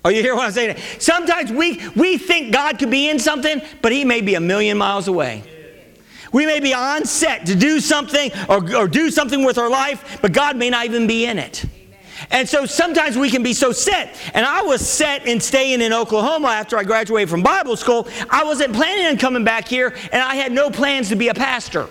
Are 0.03 0.11
you 0.11 0.21
hear 0.21 0.35
what 0.35 0.45
I'm 0.45 0.51
saying? 0.51 0.77
Sometimes 0.99 1.51
we, 1.51 1.81
we 1.95 2.17
think 2.17 2.53
God 2.53 2.77
could 2.77 2.91
be 2.91 3.09
in 3.09 3.17
something, 3.17 3.61
but 3.81 3.91
He 3.91 4.05
may 4.05 4.21
be 4.21 4.35
a 4.35 4.39
million 4.39 4.77
miles 4.77 5.07
away. 5.07 5.43
We 6.35 6.45
may 6.45 6.59
be 6.59 6.73
on 6.73 7.05
set 7.05 7.45
to 7.45 7.55
do 7.55 7.79
something 7.79 8.29
or, 8.49 8.75
or 8.75 8.89
do 8.89 9.09
something 9.09 9.45
with 9.45 9.57
our 9.57 9.69
life, 9.69 10.19
but 10.21 10.33
God 10.33 10.57
may 10.57 10.69
not 10.69 10.83
even 10.83 11.07
be 11.07 11.25
in 11.25 11.39
it. 11.39 11.63
And 12.29 12.49
so 12.49 12.65
sometimes 12.65 13.17
we 13.17 13.29
can 13.29 13.41
be 13.41 13.53
so 13.53 13.71
set. 13.71 14.17
And 14.33 14.45
I 14.45 14.61
was 14.61 14.85
set 14.85 15.27
in 15.27 15.39
staying 15.39 15.79
in 15.79 15.93
Oklahoma 15.93 16.49
after 16.49 16.77
I 16.77 16.83
graduated 16.83 17.29
from 17.29 17.41
Bible 17.41 17.77
school. 17.77 18.09
I 18.29 18.43
wasn't 18.43 18.73
planning 18.73 19.05
on 19.05 19.15
coming 19.15 19.45
back 19.45 19.65
here, 19.65 19.95
and 20.11 20.21
I 20.21 20.35
had 20.35 20.51
no 20.51 20.69
plans 20.69 21.07
to 21.07 21.15
be 21.15 21.29
a 21.29 21.33
pastor. 21.33 21.87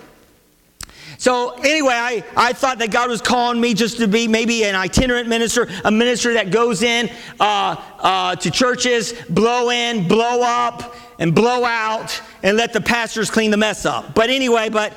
So, 1.17 1.53
anyway, 1.63 1.95
I, 1.95 2.23
I 2.37 2.53
thought 2.53 2.77
that 2.79 2.91
God 2.91 3.09
was 3.09 3.21
calling 3.23 3.59
me 3.59 3.73
just 3.73 3.97
to 3.97 4.07
be 4.07 4.27
maybe 4.27 4.63
an 4.63 4.75
itinerant 4.75 5.27
minister, 5.27 5.67
a 5.83 5.89
minister 5.89 6.35
that 6.35 6.51
goes 6.51 6.83
in 6.83 7.09
uh, 7.39 7.81
uh, 7.97 8.35
to 8.35 8.51
churches, 8.51 9.13
blow 9.27 9.71
in, 9.71 10.07
blow 10.07 10.43
up, 10.43 10.95
and 11.19 11.33
blow 11.33 11.63
out 11.63 12.21
and 12.45 12.55
let 12.55 12.73
the 12.73 12.79
pastors 12.79 13.31
clean 13.31 13.49
the 13.49 13.57
mess 13.57 13.85
up. 13.85 14.13
But 14.13 14.29
anyway, 14.29 14.69
but 14.69 14.93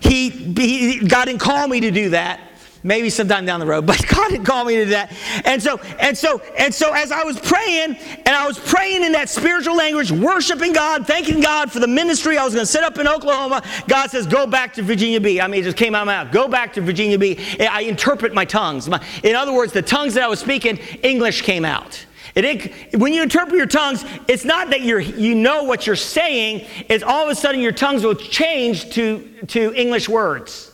he, 0.00 0.30
he 0.30 1.00
God 1.00 1.26
didn't 1.26 1.40
call 1.40 1.66
me 1.66 1.80
to 1.80 1.90
do 1.90 2.10
that. 2.10 2.40
Maybe 2.84 3.10
sometime 3.10 3.44
down 3.44 3.60
the 3.60 3.66
road, 3.66 3.86
but 3.86 4.04
God 4.08 4.30
didn't 4.30 4.44
call 4.44 4.64
me 4.64 4.76
to 4.76 4.84
do 4.84 4.90
that. 4.90 5.12
And 5.44 5.62
so, 5.62 5.78
and 6.00 6.16
so, 6.16 6.40
and 6.56 6.74
so 6.74 6.92
as 6.92 7.12
I 7.12 7.24
was 7.24 7.38
praying, 7.40 7.96
and 7.96 8.28
I 8.28 8.46
was 8.46 8.58
praying 8.58 9.02
in 9.02 9.12
that 9.12 9.28
spiritual 9.28 9.76
language, 9.76 10.10
worshiping 10.12 10.72
God, 10.72 11.06
thanking 11.06 11.40
God 11.40 11.70
for 11.70 11.80
the 11.80 11.86
ministry 11.86 12.38
I 12.38 12.44
was 12.44 12.54
going 12.54 12.66
to 12.66 12.70
set 12.70 12.84
up 12.84 12.98
in 12.98 13.06
Oklahoma, 13.06 13.62
God 13.88 14.10
says, 14.10 14.26
go 14.26 14.46
back 14.46 14.72
to 14.74 14.82
Virginia 14.82 15.20
B. 15.20 15.40
I 15.40 15.46
mean, 15.48 15.60
it 15.60 15.64
just 15.64 15.76
came 15.76 15.94
out 15.94 16.02
of 16.02 16.06
my 16.06 16.24
mouth. 16.24 16.32
Go 16.32 16.48
back 16.48 16.72
to 16.74 16.80
Virginia 16.80 17.18
B. 17.18 17.38
I 17.60 17.82
interpret 17.82 18.32
my 18.32 18.44
tongues. 18.44 18.88
in 19.22 19.36
other 19.36 19.52
words, 19.52 19.72
the 19.72 19.82
tongues 19.82 20.14
that 20.14 20.22
I 20.22 20.28
was 20.28 20.40
speaking, 20.40 20.78
English 21.02 21.42
came 21.42 21.64
out. 21.64 22.04
It, 22.34 22.98
when 22.98 23.12
you 23.12 23.22
interpret 23.22 23.56
your 23.56 23.66
tongues, 23.66 24.04
it's 24.26 24.44
not 24.44 24.70
that 24.70 24.80
you 24.80 24.98
you 24.98 25.34
know 25.34 25.64
what 25.64 25.86
you're 25.86 25.96
saying, 25.96 26.66
it's 26.88 27.04
all 27.04 27.24
of 27.24 27.30
a 27.30 27.34
sudden 27.34 27.60
your 27.60 27.72
tongues 27.72 28.04
will 28.04 28.14
change 28.14 28.90
to, 28.94 29.28
to 29.48 29.74
English 29.74 30.08
words. 30.08 30.72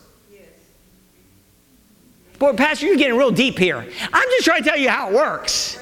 Boy, 2.37 2.53
Pastor, 2.53 2.85
you're 2.85 2.95
getting 2.95 3.17
real 3.17 3.31
deep 3.31 3.59
here. 3.59 3.85
I'm 4.13 4.29
just 4.29 4.45
trying 4.45 4.63
to 4.63 4.69
tell 4.69 4.77
you 4.77 4.89
how 4.89 5.09
it 5.09 5.13
works. 5.13 5.77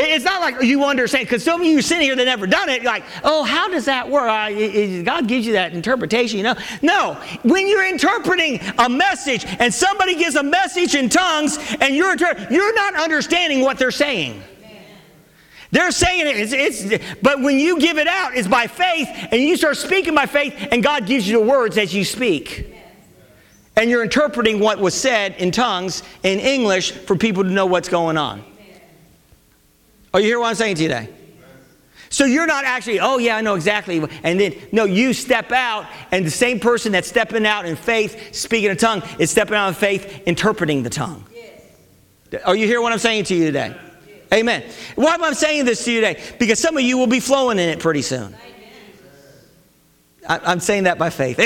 It's 0.00 0.24
not 0.24 0.40
like 0.40 0.62
you 0.62 0.84
understand, 0.84 1.26
because 1.26 1.42
some 1.42 1.60
of 1.60 1.66
you 1.66 1.82
sitting 1.82 2.04
here 2.04 2.14
that 2.14 2.24
never 2.24 2.46
done 2.46 2.68
it, 2.68 2.82
you're 2.82 2.92
like, 2.92 3.02
oh, 3.24 3.42
how 3.42 3.68
does 3.68 3.86
that 3.86 4.08
work? 4.08 4.28
Uh, 4.28 5.02
God 5.02 5.26
gives 5.26 5.44
you 5.44 5.54
that 5.54 5.72
interpretation, 5.72 6.38
you 6.38 6.44
know? 6.44 6.54
No, 6.82 7.14
when 7.42 7.66
you're 7.66 7.84
interpreting 7.84 8.60
a 8.78 8.88
message 8.88 9.44
and 9.58 9.74
somebody 9.74 10.14
gives 10.14 10.36
a 10.36 10.42
message 10.44 10.94
in 10.94 11.08
tongues 11.08 11.58
and 11.80 11.96
you're, 11.96 12.14
you're 12.48 12.74
not 12.76 12.94
understanding 12.94 13.62
what 13.62 13.76
they're 13.76 13.90
saying. 13.90 14.40
They're 15.70 15.90
saying 15.90 16.26
it, 16.26 16.36
it's, 16.36 16.52
it's, 16.52 17.04
but 17.20 17.42
when 17.42 17.58
you 17.58 17.78
give 17.78 17.98
it 17.98 18.06
out, 18.06 18.34
it's 18.34 18.48
by 18.48 18.66
faith, 18.66 19.08
and 19.30 19.42
you 19.42 19.56
start 19.56 19.76
speaking 19.76 20.14
by 20.14 20.26
faith, 20.26 20.54
and 20.72 20.82
God 20.82 21.06
gives 21.06 21.28
you 21.28 21.38
the 21.38 21.44
words 21.44 21.76
as 21.76 21.92
you 21.94 22.04
speak. 22.04 22.74
And 23.76 23.90
you're 23.90 24.02
interpreting 24.02 24.60
what 24.60 24.78
was 24.78 24.94
said 24.94 25.36
in 25.36 25.50
tongues 25.50 26.02
in 26.22 26.40
English 26.40 26.92
for 26.92 27.16
people 27.16 27.44
to 27.44 27.50
know 27.50 27.66
what's 27.66 27.88
going 27.88 28.16
on. 28.16 28.42
Oh, 30.12 30.18
you 30.18 30.24
hear 30.24 30.40
what 30.40 30.48
I'm 30.48 30.54
saying 30.54 30.76
to 30.76 30.82
you 30.82 30.88
today? 30.88 31.10
So 32.10 32.24
you're 32.24 32.46
not 32.46 32.64
actually, 32.64 33.00
oh 33.00 33.18
yeah, 33.18 33.36
I 33.36 33.42
know 33.42 33.54
exactly. 33.54 34.02
And 34.22 34.40
then, 34.40 34.54
no, 34.72 34.84
you 34.84 35.12
step 35.12 35.52
out, 35.52 35.86
and 36.10 36.24
the 36.24 36.30
same 36.30 36.58
person 36.58 36.92
that's 36.92 37.06
stepping 37.06 37.44
out 37.44 37.66
in 37.66 37.76
faith, 37.76 38.34
speaking 38.34 38.70
a 38.70 38.74
tongue, 38.74 39.02
is 39.18 39.30
stepping 39.30 39.54
out 39.54 39.68
in 39.68 39.74
faith, 39.74 40.22
interpreting 40.26 40.82
the 40.82 40.90
tongue. 40.90 41.24
Are 42.46 42.56
you 42.56 42.66
hear 42.66 42.80
what 42.80 42.92
I'm 42.92 42.98
saying 42.98 43.24
to 43.24 43.34
you 43.34 43.44
today? 43.44 43.76
Amen. 44.32 44.64
Why 44.94 45.14
am 45.14 45.24
I 45.24 45.32
saying 45.32 45.64
this 45.64 45.84
to 45.84 45.92
you 45.92 46.00
today? 46.00 46.22
Because 46.38 46.58
some 46.58 46.76
of 46.76 46.82
you 46.82 46.98
will 46.98 47.06
be 47.06 47.20
flowing 47.20 47.58
in 47.58 47.68
it 47.68 47.80
pretty 47.80 48.02
soon. 48.02 48.34
I'm 50.28 50.60
saying 50.60 50.84
that 50.84 50.98
by 50.98 51.08
faith. 51.08 51.38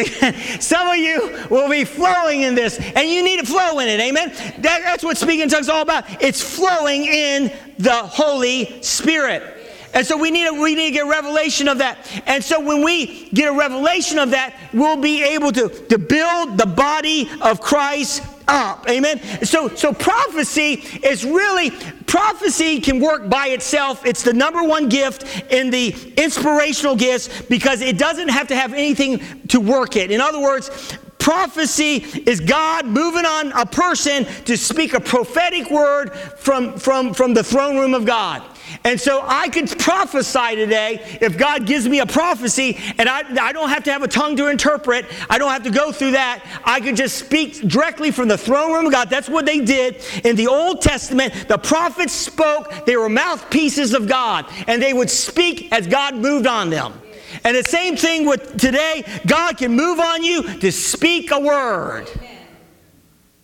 Some 0.60 0.88
of 0.88 0.96
you 0.96 1.46
will 1.50 1.70
be 1.70 1.84
flowing 1.84 2.42
in 2.42 2.56
this, 2.56 2.80
and 2.80 3.08
you 3.08 3.22
need 3.22 3.38
to 3.38 3.46
flow 3.46 3.78
in 3.78 3.86
it. 3.86 4.00
Amen. 4.00 4.30
That, 4.58 4.80
that's 4.82 5.04
what 5.04 5.16
speaking 5.16 5.42
in 5.42 5.48
tongues 5.48 5.66
is 5.66 5.68
all 5.68 5.82
about. 5.82 6.04
It's 6.20 6.42
flowing 6.42 7.04
in 7.04 7.52
the 7.78 7.94
Holy 7.94 8.82
Spirit. 8.82 9.60
And 9.94 10.06
so 10.06 10.16
we 10.16 10.30
need, 10.30 10.46
a, 10.46 10.52
we 10.52 10.74
need 10.74 10.88
to 10.88 10.94
get 10.94 11.06
revelation 11.06 11.68
of 11.68 11.78
that. 11.78 11.98
And 12.26 12.42
so 12.42 12.58
when 12.60 12.82
we 12.82 13.28
get 13.28 13.48
a 13.48 13.56
revelation 13.56 14.18
of 14.18 14.30
that, 14.30 14.56
we'll 14.72 14.96
be 14.96 15.22
able 15.22 15.52
to, 15.52 15.68
to 15.68 15.98
build 15.98 16.58
the 16.58 16.66
body 16.66 17.30
of 17.40 17.60
Christ 17.60 18.22
up. 18.48 18.88
Amen. 18.88 19.20
So 19.44 19.68
so 19.68 19.92
prophecy 19.92 20.84
is 21.02 21.24
really 21.24 21.70
prophecy 22.06 22.80
can 22.80 23.00
work 23.00 23.28
by 23.28 23.48
itself. 23.48 24.04
It's 24.04 24.22
the 24.22 24.32
number 24.32 24.62
one 24.62 24.88
gift 24.88 25.24
in 25.50 25.70
the 25.70 25.94
inspirational 26.16 26.96
gifts 26.96 27.42
because 27.42 27.80
it 27.80 27.98
doesn't 27.98 28.28
have 28.28 28.48
to 28.48 28.56
have 28.56 28.72
anything 28.72 29.20
to 29.48 29.60
work 29.60 29.96
it. 29.96 30.10
In 30.10 30.20
other 30.20 30.40
words, 30.40 30.70
prophecy 31.18 31.96
is 32.26 32.40
God 32.40 32.84
moving 32.84 33.24
on 33.24 33.52
a 33.52 33.64
person 33.64 34.24
to 34.44 34.56
speak 34.56 34.92
a 34.92 35.00
prophetic 35.00 35.70
word 35.70 36.12
from, 36.12 36.76
from, 36.78 37.14
from 37.14 37.32
the 37.32 37.44
throne 37.44 37.78
room 37.78 37.94
of 37.94 38.04
God. 38.04 38.42
And 38.84 39.00
so 39.00 39.24
I 39.24 39.48
could 39.48 39.68
prophesy 39.78 40.56
today 40.56 41.18
if 41.20 41.38
God 41.38 41.66
gives 41.66 41.88
me 41.88 42.00
a 42.00 42.06
prophecy 42.06 42.78
and 42.98 43.08
I, 43.08 43.20
I 43.40 43.52
don't 43.52 43.68
have 43.68 43.84
to 43.84 43.92
have 43.92 44.02
a 44.02 44.08
tongue 44.08 44.36
to 44.36 44.48
interpret. 44.48 45.06
I 45.30 45.38
don't 45.38 45.52
have 45.52 45.62
to 45.64 45.70
go 45.70 45.92
through 45.92 46.12
that. 46.12 46.44
I 46.64 46.80
could 46.80 46.96
just 46.96 47.16
speak 47.16 47.68
directly 47.68 48.10
from 48.10 48.28
the 48.28 48.38
throne 48.38 48.72
room 48.72 48.86
of 48.86 48.92
God. 48.92 49.08
That's 49.08 49.28
what 49.28 49.46
they 49.46 49.60
did 49.60 50.04
in 50.24 50.34
the 50.34 50.48
Old 50.48 50.82
Testament. 50.82 51.46
The 51.48 51.58
prophets 51.58 52.12
spoke, 52.12 52.86
they 52.86 52.96
were 52.96 53.08
mouthpieces 53.08 53.94
of 53.94 54.08
God, 54.08 54.46
and 54.66 54.82
they 54.82 54.92
would 54.92 55.10
speak 55.10 55.72
as 55.72 55.86
God 55.86 56.16
moved 56.16 56.46
on 56.46 56.70
them. 56.70 57.00
And 57.44 57.56
the 57.56 57.64
same 57.64 57.96
thing 57.96 58.26
with 58.26 58.58
today, 58.58 59.04
God 59.26 59.56
can 59.58 59.72
move 59.72 60.00
on 60.00 60.22
you 60.22 60.42
to 60.60 60.72
speak 60.72 61.30
a 61.30 61.40
word. 61.40 62.10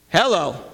Hello. 0.09 0.68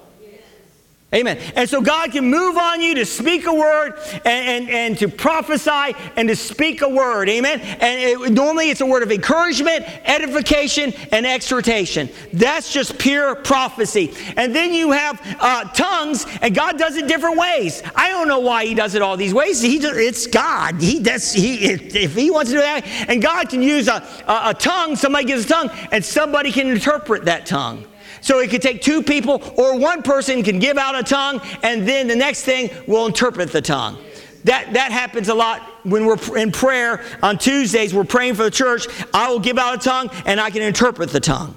Amen. 1.14 1.38
And 1.54 1.68
so 1.68 1.80
God 1.80 2.10
can 2.12 2.28
move 2.28 2.56
on 2.56 2.80
you 2.80 2.96
to 2.96 3.06
speak 3.06 3.46
a 3.46 3.54
word 3.54 3.94
and, 4.24 4.26
and, 4.26 4.70
and 4.70 4.98
to 4.98 5.08
prophesy 5.08 5.94
and 6.16 6.28
to 6.28 6.34
speak 6.34 6.82
a 6.82 6.88
word. 6.88 7.28
Amen. 7.28 7.60
And 7.60 8.00
it, 8.00 8.32
normally 8.32 8.70
it's 8.70 8.80
a 8.80 8.86
word 8.86 9.04
of 9.04 9.12
encouragement, 9.12 9.84
edification, 10.08 10.92
and 11.12 11.24
exhortation. 11.24 12.08
That's 12.32 12.72
just 12.72 12.98
pure 12.98 13.36
prophecy. 13.36 14.12
And 14.36 14.54
then 14.54 14.72
you 14.72 14.90
have 14.90 15.20
uh, 15.38 15.64
tongues, 15.72 16.26
and 16.42 16.54
God 16.54 16.78
does 16.78 16.96
it 16.96 17.06
different 17.06 17.38
ways. 17.38 17.82
I 17.94 18.08
don't 18.08 18.26
know 18.26 18.40
why 18.40 18.66
He 18.66 18.74
does 18.74 18.94
it 18.94 19.02
all 19.02 19.16
these 19.16 19.34
ways. 19.34 19.60
He 19.62 19.78
it's 19.84 20.26
God. 20.26 20.80
He. 20.80 21.00
He 21.04 21.64
if 21.64 22.14
He 22.14 22.30
wants 22.30 22.50
to 22.50 22.56
do 22.56 22.60
that, 22.60 22.86
and 23.08 23.22
God 23.22 23.48
can 23.48 23.62
use 23.62 23.88
a, 23.88 24.02
a, 24.26 24.50
a 24.50 24.54
tongue. 24.54 24.96
Somebody 24.96 25.26
gives 25.26 25.44
a 25.44 25.48
tongue, 25.48 25.70
and 25.92 26.04
somebody 26.04 26.50
can 26.50 26.68
interpret 26.68 27.26
that 27.26 27.46
tongue. 27.46 27.84
So 28.24 28.38
it 28.38 28.48
could 28.48 28.62
take 28.62 28.80
two 28.80 29.02
people, 29.02 29.42
or 29.58 29.78
one 29.78 30.02
person 30.02 30.42
can 30.42 30.58
give 30.58 30.78
out 30.78 30.98
a 30.98 31.02
tongue, 31.02 31.42
and 31.62 31.86
then 31.86 32.08
the 32.08 32.16
next 32.16 32.42
thing 32.44 32.70
will 32.86 33.04
interpret 33.04 33.52
the 33.52 33.60
tongue. 33.60 33.98
That, 34.44 34.72
that 34.72 34.92
happens 34.92 35.28
a 35.28 35.34
lot 35.34 35.60
when 35.82 36.06
we're 36.06 36.38
in 36.38 36.50
prayer 36.50 37.04
on 37.22 37.36
Tuesdays. 37.36 37.92
We're 37.92 38.04
praying 38.04 38.36
for 38.36 38.44
the 38.44 38.50
church. 38.50 38.86
I 39.12 39.28
will 39.28 39.40
give 39.40 39.58
out 39.58 39.74
a 39.74 39.78
tongue, 39.78 40.08
and 40.24 40.40
I 40.40 40.48
can 40.48 40.62
interpret 40.62 41.10
the 41.10 41.20
tongue. 41.20 41.54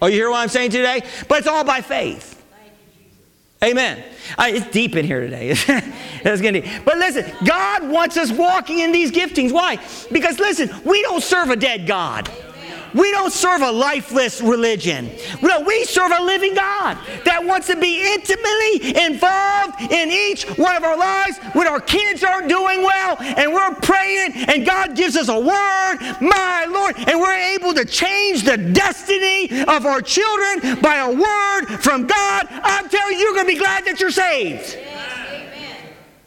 Oh, 0.00 0.06
you 0.06 0.14
hear 0.14 0.30
what 0.30 0.38
I'm 0.38 0.48
saying 0.48 0.70
today? 0.70 1.02
But 1.28 1.40
it's 1.40 1.46
all 1.46 1.62
by 1.62 1.82
faith. 1.82 2.42
Amen. 3.62 4.02
It's 4.38 4.70
deep 4.70 4.96
in 4.96 5.04
here 5.04 5.20
today. 5.20 5.52
That's 6.22 6.40
gonna 6.40 6.62
be. 6.62 6.70
But 6.86 6.96
listen, 6.96 7.30
God 7.44 7.90
wants 7.90 8.16
us 8.16 8.32
walking 8.32 8.78
in 8.78 8.92
these 8.92 9.12
giftings. 9.12 9.52
Why? 9.52 9.78
Because 10.10 10.38
listen, 10.38 10.70
we 10.86 11.02
don't 11.02 11.22
serve 11.22 11.50
a 11.50 11.56
dead 11.56 11.86
God. 11.86 12.30
We 12.94 13.10
don't 13.10 13.32
serve 13.32 13.62
a 13.62 13.70
lifeless 13.70 14.40
religion. 14.40 15.10
No, 15.42 15.60
we 15.60 15.84
serve 15.84 16.12
a 16.16 16.22
living 16.22 16.54
God 16.54 16.98
that 17.24 17.44
wants 17.44 17.66
to 17.66 17.76
be 17.76 18.12
intimately 18.14 19.04
involved 19.04 19.92
in 19.92 20.10
each 20.10 20.44
one 20.56 20.76
of 20.76 20.84
our 20.84 20.96
lives 20.96 21.38
when 21.54 21.66
our 21.66 21.80
kids 21.80 22.22
aren't 22.22 22.48
doing 22.48 22.82
well 22.82 23.16
and 23.20 23.52
we're 23.52 23.74
praying 23.76 24.32
and 24.48 24.64
God 24.64 24.96
gives 24.96 25.16
us 25.16 25.28
a 25.28 25.38
word, 25.38 25.98
my 26.20 26.66
Lord, 26.68 26.96
and 27.08 27.20
we're 27.20 27.56
able 27.56 27.74
to 27.74 27.84
change 27.84 28.44
the 28.44 28.56
destiny 28.56 29.64
of 29.64 29.86
our 29.86 30.00
children 30.00 30.80
by 30.80 30.96
a 30.96 31.10
word 31.10 31.78
from 31.80 32.06
God. 32.06 32.46
I'm 32.48 32.88
telling 32.88 33.18
you, 33.18 33.24
you're 33.24 33.34
going 33.34 33.46
to 33.46 33.52
be 33.52 33.58
glad 33.58 33.84
that 33.86 34.00
you're 34.00 34.10
saved. 34.10 34.78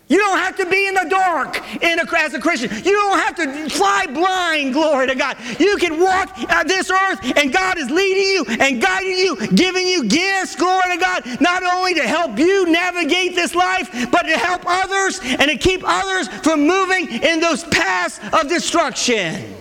You 0.09 0.17
don't 0.19 0.37
have 0.37 0.55
to 0.57 0.65
be 0.65 0.87
in 0.87 0.93
the 0.93 1.05
dark 1.09 1.83
in 1.83 1.99
a, 1.99 2.05
as 2.17 2.33
a 2.33 2.39
Christian. 2.39 2.71
You 2.85 2.93
don't 2.93 3.19
have 3.19 3.35
to 3.35 3.69
fly 3.69 4.07
blind, 4.07 4.73
glory 4.73 5.07
to 5.07 5.15
God. 5.15 5.37
You 5.59 5.75
can 5.77 5.99
walk 5.99 6.33
this 6.65 6.89
earth 6.89 7.19
and 7.37 7.51
God 7.51 7.77
is 7.77 7.89
leading 7.91 8.23
you 8.23 8.45
and 8.61 8.81
guiding 8.81 9.17
you, 9.17 9.35
giving 9.47 9.85
you 9.85 10.05
gifts, 10.05 10.55
glory 10.55 10.95
to 10.95 10.97
God, 10.97 11.41
not 11.41 11.63
only 11.63 11.93
to 11.95 12.07
help 12.07 12.39
you 12.39 12.71
navigate 12.71 13.35
this 13.35 13.53
life, 13.53 14.09
but 14.09 14.23
to 14.23 14.37
help 14.37 14.61
others 14.65 15.19
and 15.21 15.51
to 15.51 15.57
keep 15.57 15.81
others 15.83 16.29
from 16.41 16.65
moving 16.65 17.09
in 17.21 17.41
those 17.41 17.65
paths 17.65 18.19
of 18.31 18.47
destruction. 18.47 19.55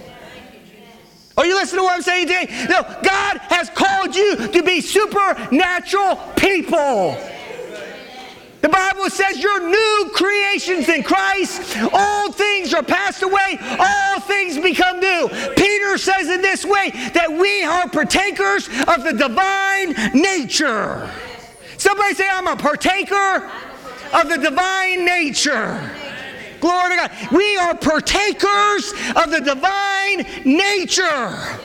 Are 1.37 1.45
you 1.45 1.55
listening 1.57 1.81
to 1.81 1.85
what 1.85 1.95
I'm 1.97 2.03
saying 2.03 2.29
today? 2.29 2.67
No, 2.71 2.83
God 3.03 3.39
has 3.49 3.69
called 3.71 4.15
you 4.15 4.49
to 4.49 4.63
be 4.63 4.81
supernatural 4.81 6.17
people. 6.37 7.19
The 8.67 8.73
Bible 8.73 9.09
says 9.11 9.39
you're 9.39 9.69
new 9.69 10.11
creations 10.13 10.89
in 10.89 11.05
Christ. 11.05 11.79
All 11.93 12.33
things 12.33 12.75
are 12.75 12.83
passed 12.83 13.23
away, 13.23 13.59
all 13.79 14.19
things 14.19 14.59
become 14.59 14.99
new. 14.99 15.29
Peter 15.57 15.97
says 15.97 16.29
in 16.29 16.43
this 16.43 16.65
way 16.65 16.91
that 17.15 17.31
we 17.31 17.63
are 17.63 17.89
partakers 17.89 18.67
of 18.89 19.05
the 19.05 19.13
divine 19.13 19.93
nature. 20.21 21.09
Somebody 21.77 22.15
say, 22.15 22.29
I'm 22.29 22.49
a 22.49 22.57
partaker 22.57 23.49
of 24.13 24.29
the 24.29 24.39
divine 24.39 25.05
nature. 25.05 25.89
Glory 26.59 26.91
to 26.91 26.97
God. 26.97 27.13
We 27.31 27.57
are 27.59 27.77
partakers 27.77 28.91
of 29.15 29.31
the 29.31 29.43
divine 29.45 30.27
nature. 30.45 31.61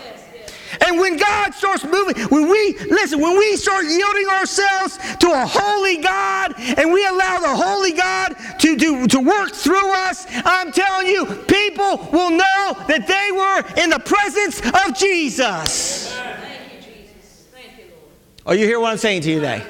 And 0.81 0.99
when 0.99 1.17
God 1.17 1.53
starts 1.53 1.83
moving, 1.83 2.17
when 2.25 2.49
we, 2.49 2.77
listen, 2.89 3.19
when 3.19 3.37
we 3.37 3.55
start 3.55 3.85
yielding 3.85 4.27
ourselves 4.27 4.97
to 5.17 5.31
a 5.31 5.45
holy 5.45 5.97
God 5.97 6.53
and 6.57 6.91
we 6.91 7.05
allow 7.05 7.39
the 7.39 7.55
holy 7.55 7.91
God 7.91 8.35
to, 8.59 8.75
to, 8.77 9.07
to 9.07 9.19
work 9.19 9.51
through 9.51 9.93
us, 9.93 10.25
I'm 10.29 10.71
telling 10.71 11.07
you, 11.07 11.25
people 11.25 11.97
will 12.11 12.31
know 12.31 12.75
that 12.87 13.05
they 13.07 13.31
were 13.31 13.83
in 13.83 13.91
the 13.91 13.99
presence 13.99 14.59
of 14.59 14.97
Jesus. 14.97 16.11
Thank 16.11 16.73
you, 16.73 16.93
Jesus. 16.93 17.47
Thank 17.51 17.77
you, 17.77 17.83
Lord. 17.91 18.47
Oh, 18.47 18.53
you 18.53 18.65
hear 18.65 18.79
what 18.79 18.91
I'm 18.91 18.97
saying 18.97 19.21
to 19.21 19.29
you 19.29 19.35
today? 19.35 19.63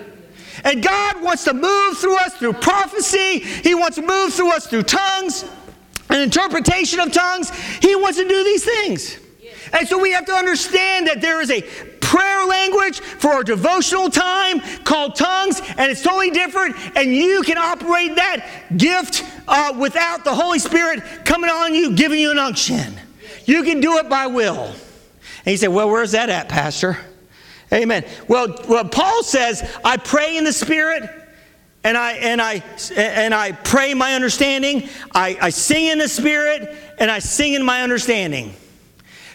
And 0.64 0.82
God 0.82 1.22
wants 1.22 1.44
to 1.46 1.54
move 1.54 1.98
through 1.98 2.18
us 2.18 2.36
through 2.36 2.54
prophecy. 2.54 3.40
He 3.40 3.76
wants 3.76 3.98
to 3.98 4.02
move 4.02 4.34
through 4.34 4.52
us 4.52 4.68
through 4.68 4.84
tongues, 4.84 5.44
an 6.10 6.22
interpretation 6.22 7.00
of 7.00 7.12
tongues. 7.12 7.50
He 7.82 7.96
wants 7.96 8.18
to 8.18 8.28
do 8.28 8.44
these 8.44 8.64
things. 8.64 9.18
And 9.74 9.88
so 9.88 9.98
we 10.00 10.12
have 10.12 10.26
to 10.26 10.34
understand 10.34 11.08
that 11.08 11.22
there 11.22 11.42
is 11.42 11.50
a 11.50 11.62
prayer 12.12 12.46
language 12.46 13.00
for 13.00 13.30
our 13.32 13.44
devotional 13.44 14.10
time 14.10 14.60
called 14.84 15.16
tongues, 15.16 15.62
and 15.78 15.90
it's 15.90 16.02
totally 16.02 16.30
different. 16.30 16.76
And 16.96 17.16
you 17.16 17.42
can 17.44 17.58
operate 17.58 18.16
that 18.16 18.66
gift 18.76 19.24
uh, 19.48 19.74
without 19.78 20.26
the 20.26 20.36
Holy 20.36 20.60
Spirit 20.60 21.04
coming 21.24 21.50
on 21.50 21.74
you, 21.74 21.96
giving 21.96 22.20
you 22.20 22.32
an 22.32 22.38
unction. 22.38 22.96
You 23.46 23.64
can 23.64 23.80
do 23.80 23.98
it 23.98 24.10
by 24.10 24.28
will. 24.28 24.74
And 25.46 25.54
you 25.54 25.58
say, 25.58 25.70
Well, 25.70 25.90
where's 25.90 26.12
that 26.12 26.30
at, 26.30 26.50
Pastor? 26.50 26.98
Amen. 27.74 28.06
Well, 28.28 28.58
well, 28.68 28.88
Paul 28.88 29.24
says, 29.24 29.64
I 29.84 29.96
pray 29.96 30.38
in 30.38 30.44
the 30.44 30.52
Spirit 30.52 31.10
and 31.84 31.98
I 31.98 32.14
and 32.14 32.42
I 32.42 32.62
and 32.96 33.34
I 33.34 33.54
pray 33.54 33.94
my 33.94 34.14
understanding. 34.14 34.90
I, 35.14 35.38
I 35.42 35.50
sing 35.50 35.88
in 35.88 35.98
the 35.98 36.10
Spirit 36.10 36.76
and 37.00 37.10
I 37.10 37.20
sing 37.20 37.54
in 37.54 37.64
my 37.64 37.82
understanding. 37.82 38.54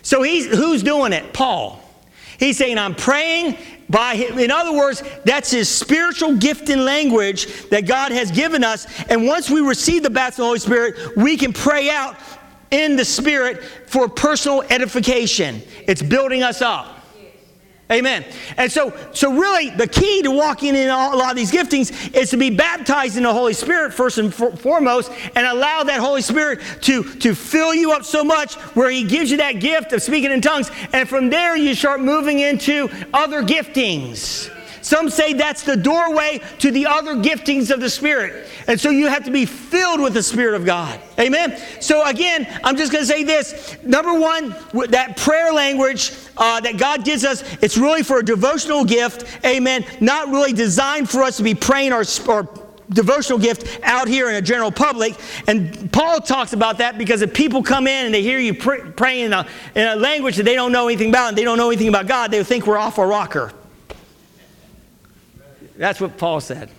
So 0.06 0.22
he's 0.22 0.46
who's 0.46 0.84
doing 0.84 1.12
it? 1.12 1.32
Paul. 1.32 1.82
He's 2.38 2.56
saying, 2.56 2.78
I'm 2.78 2.94
praying 2.94 3.58
by 3.90 4.14
him. 4.14 4.38
In 4.38 4.52
other 4.52 4.72
words, 4.72 5.02
that's 5.24 5.50
his 5.50 5.68
spiritual 5.68 6.36
gift 6.36 6.68
and 6.68 6.84
language 6.84 7.68
that 7.70 7.88
God 7.88 8.12
has 8.12 8.30
given 8.30 8.62
us. 8.62 8.86
And 9.10 9.26
once 9.26 9.50
we 9.50 9.60
receive 9.62 10.04
the 10.04 10.10
baptism 10.10 10.42
of 10.42 10.44
the 10.44 10.46
Holy 10.46 10.58
Spirit, 10.60 11.16
we 11.16 11.36
can 11.36 11.52
pray 11.52 11.90
out 11.90 12.14
in 12.70 12.94
the 12.94 13.04
Spirit 13.04 13.64
for 13.64 14.08
personal 14.08 14.62
edification. 14.70 15.60
It's 15.88 16.02
building 16.02 16.44
us 16.44 16.62
up. 16.62 16.95
Amen. 17.90 18.24
And 18.56 18.70
so, 18.70 18.92
so 19.12 19.32
really, 19.32 19.70
the 19.70 19.86
key 19.86 20.22
to 20.22 20.30
walking 20.32 20.74
in 20.74 20.88
a 20.88 21.14
lot 21.14 21.30
of 21.30 21.36
these 21.36 21.52
giftings 21.52 22.14
is 22.16 22.30
to 22.30 22.36
be 22.36 22.50
baptized 22.50 23.16
in 23.16 23.22
the 23.22 23.32
Holy 23.32 23.52
Spirit 23.52 23.94
first 23.94 24.18
and 24.18 24.34
foremost, 24.34 25.12
and 25.36 25.46
allow 25.46 25.84
that 25.84 26.00
Holy 26.00 26.22
Spirit 26.22 26.60
to, 26.82 27.04
to 27.04 27.34
fill 27.34 27.72
you 27.72 27.92
up 27.92 28.04
so 28.04 28.24
much 28.24 28.54
where 28.74 28.90
He 28.90 29.04
gives 29.04 29.30
you 29.30 29.36
that 29.36 29.60
gift 29.60 29.92
of 29.92 30.02
speaking 30.02 30.32
in 30.32 30.40
tongues, 30.40 30.68
and 30.92 31.08
from 31.08 31.30
there 31.30 31.56
you 31.56 31.76
start 31.76 32.00
moving 32.00 32.40
into 32.40 32.88
other 33.14 33.42
giftings. 33.42 34.50
Some 34.86 35.10
say 35.10 35.32
that's 35.32 35.64
the 35.64 35.76
doorway 35.76 36.40
to 36.60 36.70
the 36.70 36.86
other 36.86 37.16
giftings 37.16 37.72
of 37.72 37.80
the 37.80 37.90
Spirit. 37.90 38.46
And 38.68 38.80
so 38.80 38.90
you 38.90 39.08
have 39.08 39.24
to 39.24 39.32
be 39.32 39.44
filled 39.44 40.00
with 40.00 40.14
the 40.14 40.22
Spirit 40.22 40.54
of 40.54 40.64
God. 40.64 41.00
Amen? 41.18 41.60
So 41.80 42.06
again, 42.06 42.46
I'm 42.62 42.76
just 42.76 42.92
going 42.92 43.02
to 43.02 43.06
say 43.12 43.24
this. 43.24 43.76
Number 43.82 44.14
one, 44.14 44.54
that 44.90 45.16
prayer 45.16 45.52
language 45.52 46.12
uh, 46.36 46.60
that 46.60 46.78
God 46.78 47.04
gives 47.04 47.24
us, 47.24 47.42
it's 47.60 47.76
really 47.76 48.04
for 48.04 48.20
a 48.20 48.24
devotional 48.24 48.84
gift. 48.84 49.44
Amen. 49.44 49.84
Not 50.00 50.28
really 50.28 50.52
designed 50.52 51.10
for 51.10 51.24
us 51.24 51.36
to 51.38 51.42
be 51.42 51.56
praying 51.56 51.92
or, 51.92 52.04
or 52.28 52.48
devotional 52.90 53.40
gift 53.40 53.80
out 53.82 54.06
here 54.06 54.28
in 54.28 54.36
a 54.36 54.40
general 54.40 54.70
public. 54.70 55.16
And 55.48 55.92
Paul 55.92 56.20
talks 56.20 56.52
about 56.52 56.78
that 56.78 56.96
because 56.96 57.22
if 57.22 57.34
people 57.34 57.60
come 57.60 57.88
in 57.88 58.06
and 58.06 58.14
they 58.14 58.22
hear 58.22 58.38
you 58.38 58.54
pray, 58.54 58.82
praying 58.92 59.24
in 59.24 59.32
a, 59.32 59.48
in 59.74 59.88
a 59.88 59.96
language 59.96 60.36
that 60.36 60.44
they 60.44 60.54
don't 60.54 60.70
know 60.70 60.86
anything 60.86 61.08
about 61.08 61.30
and 61.30 61.38
they 61.38 61.42
don't 61.42 61.58
know 61.58 61.70
anything 61.70 61.88
about 61.88 62.06
God, 62.06 62.30
they 62.30 62.44
think 62.44 62.68
we're 62.68 62.78
off 62.78 62.98
a 62.98 63.04
rocker. 63.04 63.52
That's 65.76 66.00
what 66.00 66.16
Paul 66.16 66.40
said. 66.40 66.70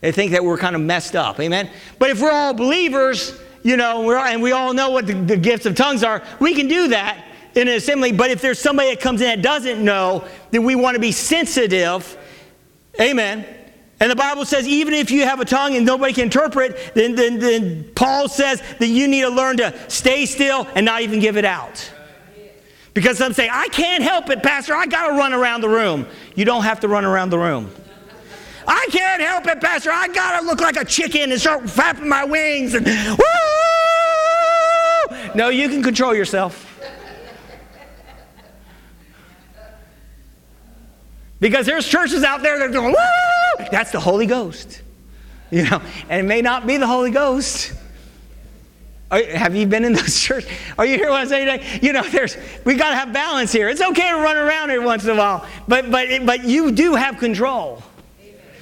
They 0.00 0.12
think 0.12 0.32
that 0.32 0.44
we're 0.44 0.58
kind 0.58 0.76
of 0.76 0.82
messed 0.82 1.16
up. 1.16 1.40
Amen? 1.40 1.70
But 1.98 2.10
if 2.10 2.20
we're 2.20 2.30
all 2.30 2.54
believers, 2.54 3.38
you 3.62 3.76
know, 3.76 4.10
and 4.12 4.42
we 4.42 4.52
all 4.52 4.72
know 4.72 4.90
what 4.90 5.06
the, 5.06 5.14
the 5.14 5.36
gifts 5.36 5.66
of 5.66 5.74
tongues 5.74 6.04
are, 6.04 6.22
we 6.38 6.54
can 6.54 6.68
do 6.68 6.88
that 6.88 7.24
in 7.54 7.68
an 7.68 7.74
assembly. 7.74 8.12
But 8.12 8.30
if 8.30 8.40
there's 8.40 8.58
somebody 8.58 8.90
that 8.90 9.00
comes 9.00 9.20
in 9.20 9.26
that 9.26 9.42
doesn't 9.42 9.82
know, 9.82 10.24
then 10.50 10.64
we 10.64 10.74
want 10.74 10.94
to 10.94 11.00
be 11.00 11.12
sensitive. 11.12 12.16
Amen. 13.00 13.46
And 13.98 14.10
the 14.10 14.16
Bible 14.16 14.44
says, 14.44 14.68
even 14.68 14.92
if 14.92 15.10
you 15.10 15.24
have 15.24 15.40
a 15.40 15.44
tongue 15.44 15.74
and 15.74 15.86
nobody 15.86 16.12
can 16.12 16.24
interpret, 16.24 16.92
then, 16.94 17.14
then, 17.14 17.38
then 17.38 17.90
Paul 17.94 18.28
says 18.28 18.62
that 18.78 18.88
you 18.88 19.08
need 19.08 19.22
to 19.22 19.30
learn 19.30 19.56
to 19.56 19.74
stay 19.90 20.26
still 20.26 20.68
and 20.74 20.84
not 20.84 21.00
even 21.00 21.18
give 21.18 21.38
it 21.38 21.46
out. 21.46 21.90
Because 22.96 23.18
some 23.18 23.34
say, 23.34 23.50
I 23.52 23.68
can't 23.68 24.02
help 24.02 24.30
it, 24.30 24.42
Pastor. 24.42 24.74
I 24.74 24.86
got 24.86 25.08
to 25.08 25.12
run 25.12 25.34
around 25.34 25.60
the 25.60 25.68
room. 25.68 26.06
You 26.34 26.46
don't 26.46 26.62
have 26.62 26.80
to 26.80 26.88
run 26.88 27.04
around 27.04 27.28
the 27.28 27.38
room. 27.38 27.70
I 28.66 28.88
can't 28.90 29.20
help 29.20 29.46
it, 29.46 29.60
Pastor. 29.60 29.90
I 29.92 30.08
got 30.08 30.40
to 30.40 30.46
look 30.46 30.62
like 30.62 30.78
a 30.78 30.84
chicken 30.84 31.30
and 31.30 31.38
start 31.38 31.68
flapping 31.68 32.08
my 32.08 32.24
wings 32.24 32.72
and 32.72 32.86
woo! 32.86 33.26
No, 35.34 35.50
you 35.50 35.68
can 35.68 35.82
control 35.82 36.14
yourself. 36.14 36.62
Because 41.38 41.66
there's 41.66 41.86
churches 41.86 42.24
out 42.24 42.42
there 42.42 42.58
that 42.58 42.70
are 42.70 42.72
going, 42.72 42.94
woo! 42.94 43.66
That's 43.70 43.92
the 43.92 44.00
Holy 44.00 44.24
Ghost. 44.24 44.80
You 45.50 45.64
know, 45.68 45.82
and 46.08 46.20
it 46.20 46.26
may 46.26 46.40
not 46.40 46.66
be 46.66 46.78
the 46.78 46.86
Holy 46.86 47.10
Ghost. 47.10 47.74
Are, 49.10 49.22
have 49.24 49.54
you 49.54 49.66
been 49.66 49.84
in 49.84 49.92
those 49.92 50.20
churches? 50.22 50.50
Are 50.78 50.84
you 50.84 50.96
here 50.96 51.10
what 51.10 51.20
I'm 51.20 51.28
saying? 51.28 51.62
You 51.82 51.92
know, 51.92 52.02
there's 52.02 52.36
we 52.64 52.74
got 52.74 52.90
to 52.90 52.96
have 52.96 53.12
balance 53.12 53.52
here. 53.52 53.68
It's 53.68 53.80
okay 53.80 54.10
to 54.10 54.16
run 54.16 54.36
around 54.36 54.70
every 54.70 54.84
once 54.84 55.04
in 55.04 55.10
a 55.10 55.14
while, 55.14 55.46
but 55.68 55.90
but 55.90 56.08
but 56.26 56.44
you 56.44 56.72
do 56.72 56.94
have 56.94 57.18
control. 57.18 57.82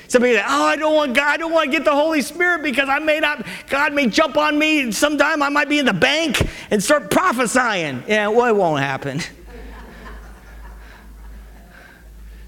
Somebody 0.07 0.35
say, 0.35 0.45
"Oh, 0.47 0.65
I 0.67 0.77
don't 0.77 0.95
want 0.95 1.15
God. 1.15 1.27
I 1.27 1.37
don't 1.39 1.51
want 1.53 1.71
to 1.71 1.77
get 1.77 1.85
the 1.85 1.95
Holy 1.95 2.21
Spirit 2.21 2.63
because 2.63 2.89
I 2.89 2.99
may 2.99 3.21
not. 3.21 3.45
God 3.69 3.95
may 3.95 4.07
jump 4.07 4.37
on 4.37 4.59
me. 4.59 4.93
Sometime 4.93 5.43
I 5.43 5.49
might 5.49 5.69
be 5.69 5.79
in 5.79 5.87
the 5.87 5.95
bank 5.95 6.47
and 6.71 6.83
start 6.83 7.11
prophesying. 7.11 8.03
Yeah, 8.07 8.29
well, 8.29 8.47
it 8.47 8.57
won't 8.57 8.81
happen." 8.81 9.21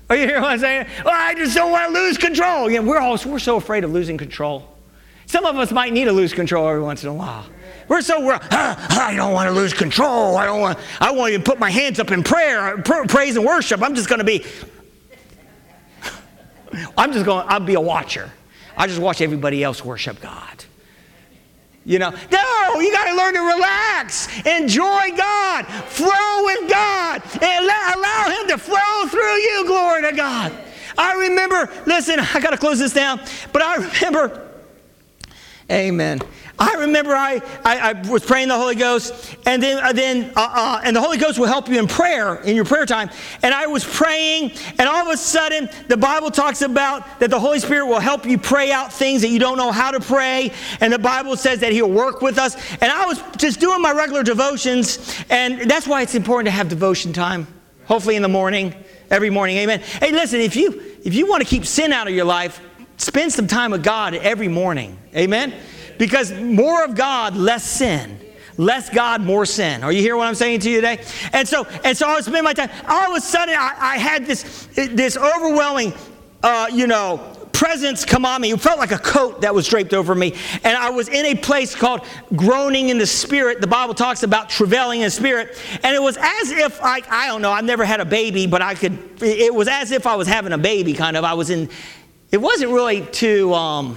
Are 0.09 0.15
you 0.17 0.27
hearing 0.27 0.43
what 0.43 0.53
I'm 0.53 0.59
saying? 0.61 0.87
Well, 1.05 1.15
I 1.17 1.35
just 1.35 1.57
don't 1.57 1.73
want 1.73 1.93
to 1.93 2.01
lose 2.01 2.19
control. 2.19 2.71
Yeah, 2.71 2.81
we're 2.81 3.01
all 3.01 3.19
we're 3.27 3.39
so 3.39 3.57
afraid 3.57 3.83
of 3.85 3.91
losing 3.91 4.19
control. 4.19 4.73
Some 5.25 5.45
of 5.45 5.57
us 5.57 5.73
might 5.73 5.93
need 5.93 6.05
to 6.05 6.13
lose 6.13 6.33
control 6.33 6.69
every 6.69 6.83
once 6.83 7.03
in 7.03 7.09
a 7.09 7.15
while. 7.15 7.47
We're 7.89 8.01
so 8.01 8.25
we're, 8.25 8.39
ah, 8.51 9.07
I 9.07 9.15
don't 9.15 9.33
want 9.33 9.49
to 9.49 9.55
lose 9.55 9.73
control. 9.73 10.37
I 10.37 10.45
don't 10.47 10.61
want. 10.61 10.79
I 11.01 11.13
won't 11.13 11.31
even 11.31 11.45
put 11.45 11.59
my 11.59 11.71
hands 11.71 12.01
up 12.01 12.11
in 12.11 12.23
prayer, 12.23 12.79
praise 12.83 13.37
and 13.37 13.45
worship. 13.45 13.83
I'm 13.83 13.95
just 13.95 14.09
going 14.09 14.19
to 14.19 14.25
be. 14.25 14.45
I'm 16.99 17.13
just 17.13 17.25
going. 17.25 17.47
I'll 17.49 17.61
be 17.61 17.75
a 17.75 17.81
watcher. 17.81 18.31
I 18.77 18.87
just 18.87 19.01
watch 19.01 19.21
everybody 19.21 19.63
else 19.63 19.85
worship 19.85 20.21
God. 20.21 20.65
You 21.85 22.01
know, 22.01 22.11
no, 22.11 22.81
you 22.81 22.91
got 22.91 23.05
to 23.05 23.15
learn 23.15 23.35
to 23.35 23.41
relax, 23.41 24.27
enjoy 24.45 25.17
God, 25.17 25.67
flow 25.67 26.45
with 26.45 26.69
God, 26.69 27.23
and 27.41 27.65
let 27.65 27.97
allow 27.97 28.41
Him 28.41 28.49
to 28.49 28.59
flow 28.59 29.07
through 29.07 29.37
you. 29.37 29.65
Glory 29.69 30.03
to 30.03 30.17
God. 30.17 30.53
I 30.99 31.15
remember, 31.15 31.71
listen, 31.87 32.19
I 32.19 32.41
got 32.41 32.51
to 32.51 32.57
close 32.57 32.81
this 32.81 32.93
down, 32.93 33.21
but 33.53 33.63
I 33.63 33.77
remember, 33.77 34.46
amen. 35.71 36.21
I 36.59 36.75
remember 36.75 37.15
I, 37.15 37.43
I, 37.65 37.91
I, 37.91 38.11
was 38.11 38.25
praying 38.25 38.49
the 38.49 38.57
Holy 38.57 38.77
Ghost, 38.77 39.37
and 39.45 39.63
then, 39.63 39.83
uh, 39.83 39.93
then 39.93 40.33
uh, 40.37 40.49
uh, 40.51 40.81
and 40.83 40.97
the 40.97 41.01
Holy 41.03 41.19
Ghost 41.19 41.39
will 41.39 41.47
help 41.47 41.69
you 41.69 41.79
in 41.79 41.87
prayer, 41.87 42.37
in 42.37 42.57
your 42.57 42.65
prayer 42.65 42.87
time. 42.87 43.11
And 43.43 43.53
I 43.53 43.67
was 43.67 43.85
praying, 43.85 44.53
and 44.79 44.89
all 44.89 45.07
of 45.07 45.13
a 45.13 45.19
sudden, 45.19 45.69
the 45.89 45.99
Bible 45.99 46.31
talks 46.31 46.63
about 46.63 47.21
that 47.21 47.29
the 47.29 47.39
Holy 47.39 47.59
Spirit 47.59 47.87
will 47.87 48.01
help 48.01 48.25
you 48.25 48.39
pray 48.39 48.73
out 48.73 48.91
things 48.91 49.21
that 49.21 49.29
you 49.29 49.39
don't 49.39 49.59
know 49.59 49.71
how 49.71 49.91
to 49.91 50.01
pray. 50.01 50.51
And 50.81 50.91
the 50.91 50.99
Bible 50.99 51.37
says 51.37 51.61
that 51.61 51.73
He'll 51.73 51.91
work 51.91 52.23
with 52.23 52.39
us. 52.39 52.57
And 52.81 52.91
I 52.91 53.05
was 53.05 53.23
just 53.37 53.61
doing 53.61 53.83
my 53.83 53.93
regular 53.93 54.23
devotions, 54.23 55.15
and 55.29 55.71
that's 55.71 55.87
why 55.87 56.01
it's 56.01 56.15
important 56.15 56.47
to 56.47 56.53
have 56.53 56.71
devotion 56.71 57.13
time, 57.13 57.47
hopefully 57.85 58.17
in 58.17 58.23
the 58.23 58.29
morning, 58.29 58.75
every 59.11 59.29
morning. 59.29 59.59
Amen. 59.59 59.81
Hey, 59.81 60.11
listen, 60.11 60.41
if 60.41 60.57
you, 60.57 60.83
if 61.05 61.13
you 61.13 61.27
want 61.29 61.43
to 61.43 61.49
keep 61.49 61.67
sin 61.67 61.93
out 61.93 62.09
of 62.09 62.15
your 62.15 62.25
life, 62.25 62.63
spend 62.97 63.33
some 63.33 63.47
time 63.47 63.71
with 63.71 63.83
God 63.83 64.15
every 64.15 64.49
morning. 64.49 64.99
Amen. 65.15 65.55
Because 65.99 66.33
more 66.33 66.85
of 66.85 66.95
God, 66.95 67.37
less 67.37 67.65
sin. 67.65 68.21
Less 68.59 68.89
God, 68.89 69.21
more 69.21 69.45
sin. 69.45 69.83
Are 69.85 69.93
you 69.93 70.01
hearing 70.01 70.19
what 70.19 70.29
I'm 70.29 70.35
saying 70.35 70.61
to 70.61 70.71
you 70.71 70.77
today? 70.77 71.05
And 71.33 71.47
so, 71.47 71.67
and 71.85 71.97
so 71.97 72.09
I 72.09 72.21
spending 72.21 72.45
my 72.45 72.55
time. 72.55 72.71
All 72.89 73.11
of 73.11 73.17
a 73.17 73.21
sudden, 73.21 73.55
I, 73.55 73.75
I 73.79 73.99
had 73.99 74.25
this, 74.25 74.69
this 74.75 75.17
overwhelming, 75.17 75.93
uh, 76.43 76.69
you 76.73 76.87
know, 76.87 77.37
presence 77.53 78.05
come 78.05 78.27
on 78.27 78.43
me. 78.43 78.53
It 78.53 78.61
felt 78.61 78.79
like 78.79 78.93
a 78.93 78.99
coat 78.99 79.41
that 79.41 79.55
was 79.55 79.67
draped 79.67 79.95
over 79.95 80.15
me. 80.15 80.35
And 80.63 80.77
I 80.77 80.91
was 80.91 81.09
in 81.09 81.25
a 81.27 81.35
place 81.35 81.75
called 81.75 82.03
groaning 82.35 82.91
in 82.91 82.99
the 82.99 83.07
spirit. 83.07 83.63
The 83.63 83.67
Bible 83.67 83.95
talks 83.95 84.23
about 84.23 84.51
travailing 84.51 85.01
in 85.01 85.11
spirit. 85.11 85.59
And 85.83 85.95
it 85.95 86.03
was 86.03 86.19
as 86.19 86.51
if, 86.51 86.83
I, 86.83 87.01
I 87.09 87.27
don't 87.29 87.41
know, 87.41 87.51
I've 87.51 87.65
never 87.65 87.85
had 87.85 88.01
a 88.01 88.05
baby, 88.05 88.47
but 88.47 88.61
I 88.61 88.75
could, 88.75 88.99
it 89.23 89.55
was 89.55 89.69
as 89.69 89.91
if 89.91 90.07
I 90.07 90.17
was 90.17 90.29
having 90.29 90.53
a 90.53 90.59
baby, 90.59 90.93
kind 90.93 91.17
of. 91.17 91.25
I 91.25 91.33
was 91.33 91.49
in, 91.49 91.71
it 92.33 92.39
wasn't 92.39 92.73
really 92.73 93.03
too, 93.03 93.55
um, 93.55 93.97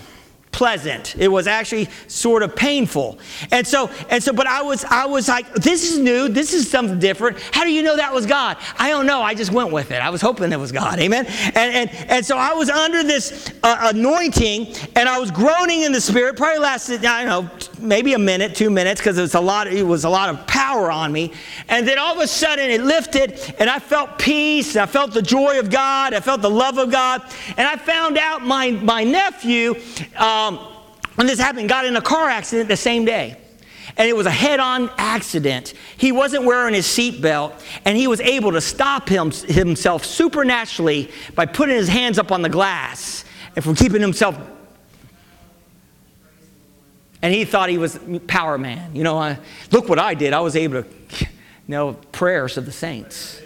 pleasant. 0.51 1.15
It 1.17 1.27
was 1.27 1.47
actually 1.47 1.87
sort 2.07 2.43
of 2.43 2.55
painful. 2.55 3.19
And 3.51 3.65
so, 3.65 3.89
and 4.09 4.21
so, 4.21 4.33
but 4.33 4.47
I 4.47 4.61
was, 4.61 4.83
I 4.85 5.05
was 5.05 5.27
like, 5.27 5.53
this 5.53 5.89
is 5.89 5.99
new. 5.99 6.27
This 6.27 6.53
is 6.53 6.69
something 6.69 6.99
different. 6.99 7.39
How 7.53 7.63
do 7.63 7.71
you 7.71 7.83
know 7.83 7.95
that 7.95 8.13
was 8.13 8.25
God? 8.25 8.57
I 8.77 8.89
don't 8.89 9.05
know. 9.05 9.21
I 9.21 9.35
just 9.35 9.51
went 9.51 9.71
with 9.71 9.91
it. 9.91 10.01
I 10.01 10.09
was 10.09 10.21
hoping 10.21 10.51
it 10.51 10.59
was 10.59 10.71
God. 10.71 10.99
Amen. 10.99 11.25
And, 11.27 11.57
and, 11.57 11.89
and 12.09 12.25
so 12.25 12.37
I 12.37 12.53
was 12.53 12.69
under 12.69 13.03
this 13.03 13.53
uh, 13.63 13.91
anointing 13.93 14.75
and 14.95 15.07
I 15.07 15.19
was 15.19 15.31
groaning 15.31 15.83
in 15.83 15.91
the 15.91 16.01
spirit. 16.01 16.35
Probably 16.35 16.59
lasted, 16.59 17.05
I 17.05 17.23
don't 17.23 17.45
know, 17.45 17.51
maybe 17.79 18.13
a 18.13 18.19
minute, 18.19 18.55
two 18.55 18.69
minutes, 18.69 18.99
because 18.99 19.17
it 19.17 19.21
was 19.21 19.35
a 19.35 19.39
lot, 19.39 19.67
it 19.67 19.85
was 19.85 20.03
a 20.03 20.09
lot 20.09 20.29
of 20.29 20.45
power 20.47 20.91
on 20.91 21.11
me. 21.11 21.31
And 21.69 21.87
then 21.87 21.99
all 21.99 22.15
of 22.15 22.19
a 22.19 22.27
sudden 22.27 22.69
it 22.69 22.81
lifted 22.81 23.39
and 23.59 23.69
I 23.69 23.79
felt 23.79 24.17
peace. 24.17 24.75
I 24.75 24.87
felt 24.87 25.13
the 25.13 25.21
joy 25.21 25.59
of 25.59 25.69
God. 25.69 26.13
I 26.13 26.19
felt 26.19 26.41
the 26.41 26.49
love 26.49 26.77
of 26.77 26.91
God. 26.91 27.21
And 27.55 27.67
I 27.67 27.75
found 27.75 28.17
out 28.17 28.41
my, 28.41 28.71
my 28.71 29.03
nephew, 29.03 29.75
um, 30.17 30.38
um, 30.39 30.57
when 31.15 31.27
this 31.27 31.39
happened, 31.39 31.67
got 31.67 31.85
in 31.85 31.95
a 31.95 32.01
car 32.01 32.29
accident 32.29 32.69
the 32.69 32.77
same 32.77 33.05
day. 33.05 33.37
And 33.97 34.07
it 34.07 34.15
was 34.15 34.25
a 34.25 34.31
head 34.31 34.59
on 34.59 34.89
accident. 34.97 35.73
He 35.97 36.11
wasn't 36.11 36.45
wearing 36.45 36.73
his 36.73 36.85
seatbelt, 36.85 37.59
and 37.85 37.97
he 37.97 38.07
was 38.07 38.21
able 38.21 38.51
to 38.53 38.61
stop 38.61 39.09
him, 39.09 39.31
himself 39.31 40.05
supernaturally 40.05 41.11
by 41.35 41.45
putting 41.45 41.75
his 41.75 41.89
hands 41.89 42.17
up 42.19 42.31
on 42.31 42.41
the 42.41 42.49
glass 42.49 43.25
and 43.55 43.65
from 43.65 43.75
keeping 43.75 43.99
himself. 43.99 44.39
And 47.21 47.33
he 47.33 47.43
thought 47.43 47.69
he 47.69 47.77
was 47.77 47.99
power 48.27 48.57
man. 48.57 48.95
You 48.95 49.03
know, 49.03 49.35
look 49.71 49.89
what 49.89 49.99
I 49.99 50.13
did. 50.13 50.31
I 50.31 50.39
was 50.39 50.55
able 50.55 50.83
to, 50.83 50.89
you 51.19 51.27
know, 51.67 51.93
prayers 52.11 52.57
of 52.57 52.65
the 52.65 52.71
saints. 52.71 53.41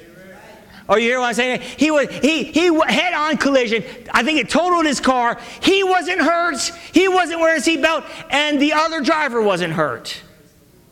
Oh, 0.90 0.98
you 0.98 1.10
hear 1.10 1.20
what 1.20 1.28
I'm 1.28 1.34
saying? 1.34 1.62
He 1.62 1.92
was 1.92 2.10
he 2.10 2.44
he 2.44 2.66
head 2.88 3.14
on 3.14 3.38
collision. 3.38 3.84
I 4.12 4.24
think 4.24 4.40
it 4.40 4.50
totaled 4.50 4.86
his 4.86 5.00
car. 5.00 5.40
He 5.62 5.84
wasn't 5.84 6.22
hurt. 6.22 6.60
He 6.92 7.08
wasn't 7.08 7.40
wearing 7.40 7.62
a 7.62 7.64
seatbelt, 7.64 8.06
and 8.30 8.62
the 8.62 8.74
other 8.74 9.02
driver 9.02 9.42
wasn't 9.42 9.74
hurt. 9.74 10.22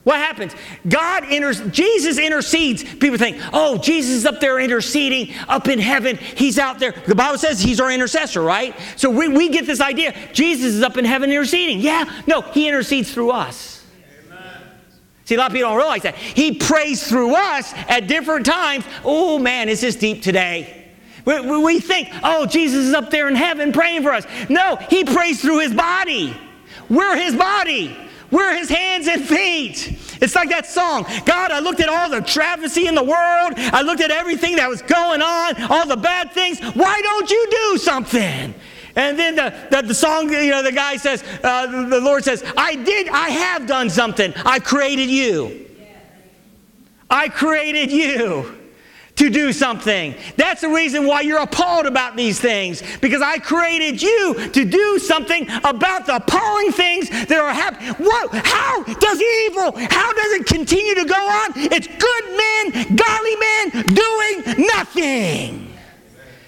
What 0.04 0.16
happens? 0.16 0.56
God 0.88 1.26
enters, 1.30 1.62
Jesus 1.70 2.18
intercedes. 2.18 2.84
People 2.84 3.20
think, 3.20 3.40
oh, 3.54 3.78
Jesus 3.78 4.16
is 4.16 4.26
up 4.26 4.40
there 4.40 4.60
interceding 4.60 5.36
up 5.48 5.68
in 5.68 5.78
heaven. 5.78 6.18
He's 6.18 6.58
out 6.58 6.80
there. 6.80 6.92
The 6.92 7.14
Bible 7.14 7.38
says 7.38 7.60
he's 7.60 7.80
our 7.80 7.92
intercessor, 7.92 8.42
right? 8.42 8.76
So 8.96 9.12
we, 9.12 9.28
we 9.28 9.50
get 9.50 9.68
this 9.68 9.80
idea 9.80 10.16
Jesus 10.34 10.74
is 10.74 10.82
up 10.82 10.98
in 10.98 11.06
heaven 11.06 11.30
interceding. 11.30 11.82
Yeah, 11.82 12.06
no, 12.26 12.42
he 12.42 12.68
intercedes 12.68 13.14
through 13.14 13.30
us. 13.30 13.71
See, 15.32 15.36
a 15.36 15.38
lot 15.38 15.52
of 15.52 15.54
people 15.54 15.70
don't 15.70 15.78
realize 15.78 16.02
that. 16.02 16.16
He 16.16 16.56
prays 16.56 17.08
through 17.08 17.34
us 17.36 17.74
at 17.88 18.08
different 18.08 18.46
times. 18.46 18.84
Oh, 19.06 19.40
man, 19.40 19.70
is 19.70 19.80
this 19.80 19.96
deep 19.96 20.22
today? 20.22 20.90
We, 21.24 21.40
we 21.40 21.80
think, 21.80 22.10
oh, 22.22 22.46
Jesus 22.46 22.88
is 22.88 22.94
up 22.94 23.12
there 23.12 23.30
in 23.30 23.36
heaven 23.36 23.72
praying 23.72 24.04
for 24.04 24.12
us. 24.12 24.28
No, 24.50 24.76
he 24.90 25.06
prays 25.06 25.42
through 25.42 25.60
his 25.60 25.74
body. 25.74 26.36
We're 26.90 27.16
his 27.16 27.34
body. 27.34 27.96
We're 28.30 28.58
his 28.58 28.68
hands 28.68 29.08
and 29.08 29.24
feet. 29.24 30.18
It's 30.22 30.36
like 30.36 30.50
that 30.50 30.66
song. 30.66 31.06
God, 31.26 31.52
I 31.52 31.60
looked 31.60 31.80
at 31.80 31.88
all 31.88 32.10
the 32.10 32.20
travesty 32.20 32.88
in 32.88 32.96
the 32.96 33.02
world. 33.02 33.54
I 33.56 33.84
looked 33.84 34.02
at 34.02 34.12
everything 34.12 34.58
that 34.58 34.68
was 34.68 34.82
going 34.82 35.22
on, 35.22 35.64
all 35.72 35.88
the 35.88 35.96
bad 35.96 36.34
things. 36.34 36.60
Why 36.60 37.02
don't 37.02 37.32
you 37.32 37.48
do 37.50 37.78
something? 37.78 38.54
And 38.96 39.18
then 39.18 39.36
the, 39.36 39.54
the, 39.70 39.88
the 39.88 39.96
song, 39.96 40.30
you 40.30 40.50
know, 40.50 40.64
the 40.64 40.72
guy 40.72 40.98
says, 40.98 41.24
uh, 41.44 41.88
the 41.88 42.02
Lord 42.02 42.24
says, 42.24 42.44
I 42.58 42.76
did, 42.76 43.08
I 43.10 43.30
have 43.30 43.68
done 43.68 43.90
something. 43.90 44.34
I 44.46 44.60
created 44.60 45.10
you. 45.10 45.70
I 47.10 47.28
created 47.30 47.92
you 47.92 48.58
to 49.16 49.30
do 49.30 49.54
something. 49.54 50.16
That's 50.36 50.62
the 50.62 50.70
reason 50.70 51.06
why 51.06 51.22
you're 51.22 51.42
appalled 51.42 51.86
about 51.86 52.16
these 52.16 52.40
things. 52.40 52.82
Because 53.02 53.22
I 53.22 53.38
created 53.38 54.02
you 54.02 54.50
to 54.50 54.66
do 54.66 55.00
something 55.00 55.48
about 55.64 56.06
the 56.06 56.16
appalling 56.16 56.72
things 56.72 57.10
that 57.10 57.32
are 57.38 57.54
happening. 57.54 57.94
What? 57.96 58.34
How 58.34 58.84
does 58.84 59.22
evil, 59.22 59.74
how 59.78 60.14
does 60.14 60.32
it 60.34 60.48
continue 60.48 60.96
to 60.96 61.06
go 61.06 61.16
on? 61.16 61.52
It's 61.56 61.88
good 61.88 62.26
men, 62.38 62.96
godly 62.96 63.36
men 63.36 63.86
doing 63.94 64.68
nothing. 64.68 65.71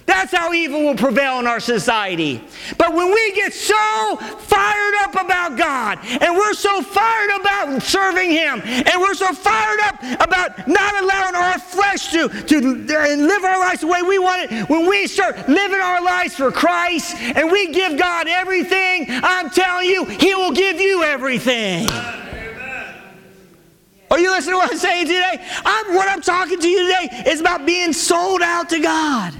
That's 0.05 0.31
how 0.31 0.53
evil 0.53 0.83
will 0.83 0.95
prevail 0.95 1.39
in 1.39 1.47
our 1.47 1.59
society. 1.59 2.41
But 2.77 2.93
when 2.93 3.11
we 3.11 3.31
get 3.33 3.53
so 3.53 4.17
fired 4.17 4.93
up 5.01 5.11
about 5.15 5.57
God, 5.57 5.99
and 6.03 6.35
we're 6.35 6.53
so 6.53 6.81
fired 6.81 7.39
about 7.39 7.81
serving 7.81 8.31
Him, 8.31 8.61
and 8.63 9.01
we're 9.01 9.13
so 9.13 9.33
fired 9.33 9.79
up 9.81 9.95
about 10.21 10.67
not 10.67 11.03
allowing 11.03 11.35
our 11.35 11.59
flesh 11.59 12.11
to, 12.11 12.27
to 12.27 12.59
live 12.59 13.43
our 13.43 13.59
lives 13.59 13.81
the 13.81 13.87
way 13.87 14.01
we 14.01 14.19
want 14.19 14.51
it, 14.51 14.69
when 14.69 14.87
we 14.87 15.07
start 15.07 15.47
living 15.47 15.79
our 15.79 16.01
lives 16.01 16.35
for 16.35 16.51
Christ 16.51 17.15
and 17.17 17.51
we 17.51 17.71
give 17.71 17.97
God 17.97 18.27
everything, 18.27 19.05
I'm 19.09 19.49
telling 19.49 19.87
you, 19.87 20.05
He 20.05 20.35
will 20.35 20.51
give 20.51 20.81
you 20.81 21.03
everything. 21.03 21.87
Are 24.11 24.19
you 24.19 24.29
listening 24.29 24.53
to 24.53 24.57
what 24.57 24.71
I'm 24.71 24.77
saying 24.77 25.07
today? 25.07 25.43
I'm, 25.65 25.95
what 25.95 26.07
I'm 26.07 26.21
talking 26.21 26.59
to 26.59 26.67
you 26.67 26.85
today 26.85 27.23
is 27.31 27.39
about 27.39 27.65
being 27.65 27.93
sold 27.93 28.43
out 28.43 28.69
to 28.69 28.79
God. 28.79 29.33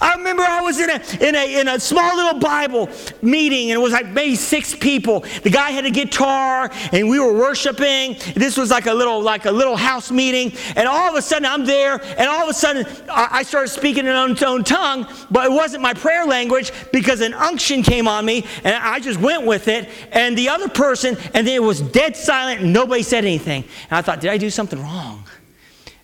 I 0.00 0.14
remember 0.14 0.42
I 0.42 0.60
was 0.60 0.78
in 0.78 0.90
a, 0.90 1.28
in 1.28 1.34
a, 1.34 1.60
in 1.60 1.68
a 1.68 1.80
small 1.80 2.16
little 2.16 2.38
Bible 2.38 2.88
meeting, 3.22 3.70
and 3.70 3.80
it 3.80 3.82
was 3.82 3.92
like 3.92 4.08
maybe 4.08 4.36
six 4.36 4.74
people. 4.74 5.20
The 5.42 5.50
guy 5.50 5.70
had 5.70 5.86
a 5.86 5.90
guitar, 5.90 6.70
and 6.92 7.08
we 7.08 7.18
were 7.18 7.32
worshiping. 7.32 8.16
This 8.34 8.56
was 8.56 8.70
like 8.70 8.86
a 8.86 8.94
little, 8.94 9.22
like 9.22 9.46
a 9.46 9.50
little 9.50 9.76
house 9.76 10.10
meeting, 10.10 10.52
and 10.76 10.86
all 10.86 11.08
of 11.08 11.14
a 11.14 11.22
sudden 11.22 11.46
I'm 11.46 11.64
there, 11.64 12.00
and 12.18 12.28
all 12.28 12.42
of 12.42 12.48
a 12.48 12.54
sudden 12.54 12.86
I 13.08 13.42
started 13.42 13.68
speaking 13.68 14.06
in 14.06 14.12
an 14.12 14.16
own 14.42 14.64
tongue, 14.64 15.06
but 15.30 15.46
it 15.46 15.52
wasn't 15.52 15.82
my 15.82 15.94
prayer 15.94 16.26
language 16.26 16.72
because 16.92 17.20
an 17.20 17.34
unction 17.34 17.82
came 17.82 18.06
on 18.06 18.24
me, 18.24 18.44
and 18.64 18.74
I 18.74 19.00
just 19.00 19.20
went 19.20 19.46
with 19.46 19.68
it. 19.68 19.88
And 20.12 20.36
the 20.36 20.48
other 20.48 20.68
person, 20.68 21.16
and 21.34 21.46
then 21.46 21.54
it 21.54 21.62
was 21.62 21.80
dead 21.80 22.16
silent, 22.16 22.60
and 22.60 22.72
nobody 22.72 23.02
said 23.02 23.24
anything. 23.24 23.64
And 23.90 23.98
I 23.98 24.02
thought, 24.02 24.20
did 24.20 24.30
I 24.30 24.38
do 24.38 24.50
something 24.50 24.80
wrong? 24.80 25.24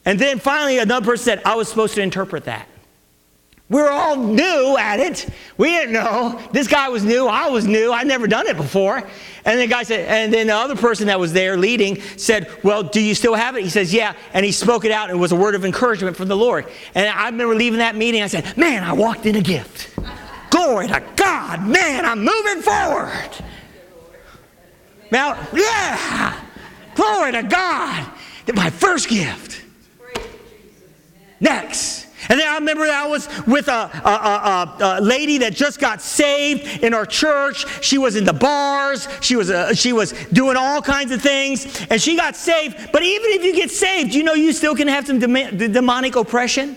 And 0.05 0.19
then 0.19 0.39
finally, 0.39 0.79
another 0.79 1.05
person 1.05 1.25
said, 1.25 1.43
I 1.45 1.57
was 1.57 1.69
supposed 1.69 1.95
to 1.97 2.03
interpret 2.03 2.45
that. 2.45 2.69
We're 3.69 3.91
all 3.91 4.17
new 4.17 4.77
at 4.79 5.01
it. 5.01 5.29
We 5.59 5.71
didn't 5.71 5.93
know. 5.93 6.41
This 6.53 6.69
guy 6.69 6.89
was 6.89 7.05
new. 7.05 7.27
I 7.27 7.49
was 7.49 7.67
new. 7.67 7.91
I'd 7.91 8.07
never 8.07 8.29
done 8.29 8.47
it 8.47 8.57
before. 8.57 9.03
And 9.45 9.61
the 9.61 9.67
guy 9.67 9.83
said, 9.83 10.09
and 10.09 10.33
then 10.33 10.47
the 10.47 10.55
other 10.55 10.77
person 10.77 11.09
that 11.09 11.19
was 11.19 11.33
there 11.33 11.57
leading 11.57 12.01
said, 12.17 12.49
Well, 12.63 12.85
do 12.85 13.01
you 13.01 13.15
still 13.17 13.35
have 13.35 13.57
it? 13.57 13.65
He 13.65 13.71
says, 13.71 13.93
Yeah. 13.93 14.15
And 14.33 14.47
he 14.47 14.53
spoke 14.53 14.85
it 14.85 14.93
out. 14.93 15.11
It 15.11 15.17
was 15.17 15.33
a 15.33 15.37
word 15.37 15.57
of 15.57 15.65
encouragement 15.65 16.17
from 16.17 16.29
the 16.29 16.37
Lord. 16.37 16.67
And 16.95 17.09
I 17.09 17.27
remember 17.27 17.57
leaving 17.57 17.81
that 17.81 17.97
meeting. 17.97 18.23
I 18.23 18.29
said, 18.29 18.57
Man, 18.57 18.85
I 18.85 18.93
walked 18.93 19.27
in 19.27 19.35
a 19.35 19.43
gift. 19.43 19.99
Glory 20.51 20.87
to 20.87 21.03
God. 21.17 21.67
Man, 21.67 22.05
I'm 22.05 22.21
moving 22.21 22.63
forward. 22.63 23.31
Now, 25.11 25.45
yeah. 25.53 26.41
Glory 26.95 27.33
to 27.33 27.43
God. 27.43 28.13
My 28.55 28.71
first 28.71 29.09
gift. 29.09 29.63
Next. 31.41 32.06
And 32.29 32.41
then 32.41 32.49
I 32.49 32.55
remember 32.55 32.85
I 32.85 33.07
was 33.07 33.29
with 33.47 33.69
a, 33.69 33.73
a, 33.73 34.09
a, 34.09 34.77
a, 34.81 35.01
lady 35.01 35.39
that 35.39 35.55
just 35.55 35.79
got 35.79 36.01
saved 36.01 36.83
in 36.83 36.95
our 36.95 37.07
church. 37.07 37.67
She 37.85 37.99
was 37.99 38.17
in 38.17 38.25
the 38.25 38.33
bars. 38.33 39.09
She 39.21 39.37
was, 39.37 39.51
uh, 39.51 39.75
she 39.75 39.93
was 39.93 40.13
doing 40.33 40.57
all 40.57 40.83
kinds 40.83 41.13
of 41.13 41.23
things. 41.23 41.87
And 41.91 42.01
she 42.01 42.17
got 42.17 42.37
saved. 42.37 42.91
But 42.93 43.03
even 43.03 43.31
if 43.31 43.45
you 43.45 43.55
get 43.55 43.71
saved, 43.71 44.15
you 44.15 44.23
know 44.25 44.35
you 44.35 44.53
still 44.53 44.75
can 44.75 44.89
have 44.89 45.07
some 45.07 45.19
demonic 45.19 46.17
oppression? 46.17 46.77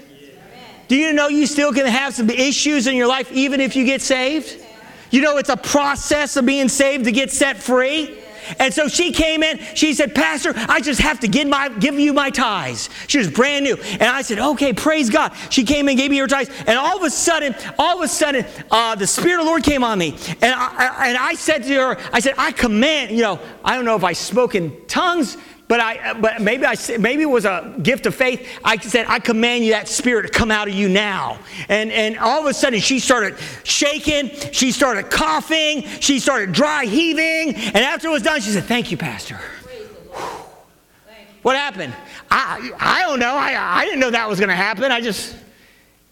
Do 0.87 0.95
you 0.95 1.13
know 1.13 1.27
you 1.27 1.45
still 1.45 1.71
can 1.71 1.85
have 1.85 2.15
some 2.15 2.29
issues 2.29 2.87
in 2.87 2.95
your 2.95 3.07
life 3.07 3.31
even 3.31 3.61
if 3.61 3.75
you 3.75 3.85
get 3.85 4.01
saved? 4.01 4.65
You 5.11 5.21
know 5.21 5.37
it's 5.37 5.49
a 5.49 5.57
process 5.57 6.35
of 6.35 6.45
being 6.45 6.67
saved 6.67 7.05
to 7.05 7.11
get 7.11 7.31
set 7.31 7.57
free. 7.57 8.19
And 8.57 8.73
so 8.73 8.87
she 8.87 9.11
came 9.11 9.43
in. 9.43 9.59
She 9.75 9.93
said, 9.93 10.15
Pastor, 10.15 10.53
I 10.55 10.81
just 10.81 11.01
have 11.01 11.19
to 11.21 11.27
give, 11.27 11.47
my, 11.47 11.69
give 11.69 11.99
you 11.99 12.13
my 12.13 12.29
tithes. 12.29 12.89
She 13.07 13.17
was 13.17 13.29
brand 13.29 13.65
new. 13.65 13.75
And 13.75 14.03
I 14.03 14.21
said, 14.21 14.39
okay, 14.39 14.73
praise 14.73 15.09
God. 15.09 15.33
She 15.49 15.63
came 15.63 15.87
in, 15.89 15.97
gave 15.97 16.09
me 16.11 16.17
her 16.17 16.27
tithes. 16.27 16.49
And 16.65 16.77
all 16.77 16.97
of 16.97 17.03
a 17.03 17.09
sudden, 17.09 17.55
all 17.77 17.97
of 17.97 18.03
a 18.03 18.07
sudden, 18.07 18.45
uh, 18.71 18.95
the 18.95 19.07
Spirit 19.07 19.39
of 19.39 19.45
the 19.45 19.49
Lord 19.49 19.63
came 19.63 19.83
on 19.83 19.99
me. 19.99 20.17
And 20.41 20.53
I, 20.55 21.09
and 21.09 21.17
I 21.17 21.33
said 21.35 21.63
to 21.63 21.73
her, 21.75 21.97
I 22.13 22.19
said, 22.19 22.35
I 22.37 22.51
command, 22.51 23.11
you 23.11 23.21
know, 23.21 23.39
I 23.63 23.75
don't 23.75 23.85
know 23.85 23.95
if 23.95 24.03
I 24.03 24.13
spoke 24.13 24.55
in 24.55 24.85
tongues, 24.87 25.37
but 25.69 25.79
I, 25.79 26.13
but 26.13 26.41
maybe 26.41 26.65
I, 26.65 26.75
maybe 26.99 27.21
it 27.21 27.29
was 27.29 27.45
a 27.45 27.75
gift 27.83 28.07
of 28.07 28.15
faith. 28.15 28.59
I 28.63 28.77
said, 28.77 29.05
I 29.07 29.19
command 29.19 29.63
you 29.63 29.73
that 29.73 29.87
spirit 29.87 30.23
to 30.23 30.29
come 30.29 30.49
out 30.49 30.67
of 30.67 30.73
you 30.73 30.89
now. 30.89 31.37
And 31.69 31.91
and 31.91 32.17
all 32.17 32.41
of 32.41 32.47
a 32.47 32.55
sudden 32.55 32.79
she 32.79 32.97
started 32.99 33.37
shaking. 33.63 34.31
She 34.51 34.71
started 34.71 35.11
coughing. 35.11 35.83
She 35.99 36.19
started 36.19 36.53
dry 36.53 36.85
heaving. 36.85 37.53
And 37.55 37.77
after 37.77 38.07
it 38.07 38.11
was 38.11 38.23
done, 38.23 38.41
she 38.41 38.49
said, 38.49 38.63
"Thank 38.63 38.89
you, 38.89 38.97
Pastor." 38.97 39.39
What 41.43 41.55
happened? 41.55 41.93
I 42.31 42.71
I 42.79 43.03
don't 43.03 43.19
know. 43.19 43.35
I 43.35 43.81
I 43.81 43.85
didn't 43.85 43.99
know 43.99 44.09
that 44.09 44.27
was 44.27 44.39
going 44.39 44.49
to 44.49 44.55
happen. 44.55 44.91
I 44.91 45.01
just, 45.01 45.35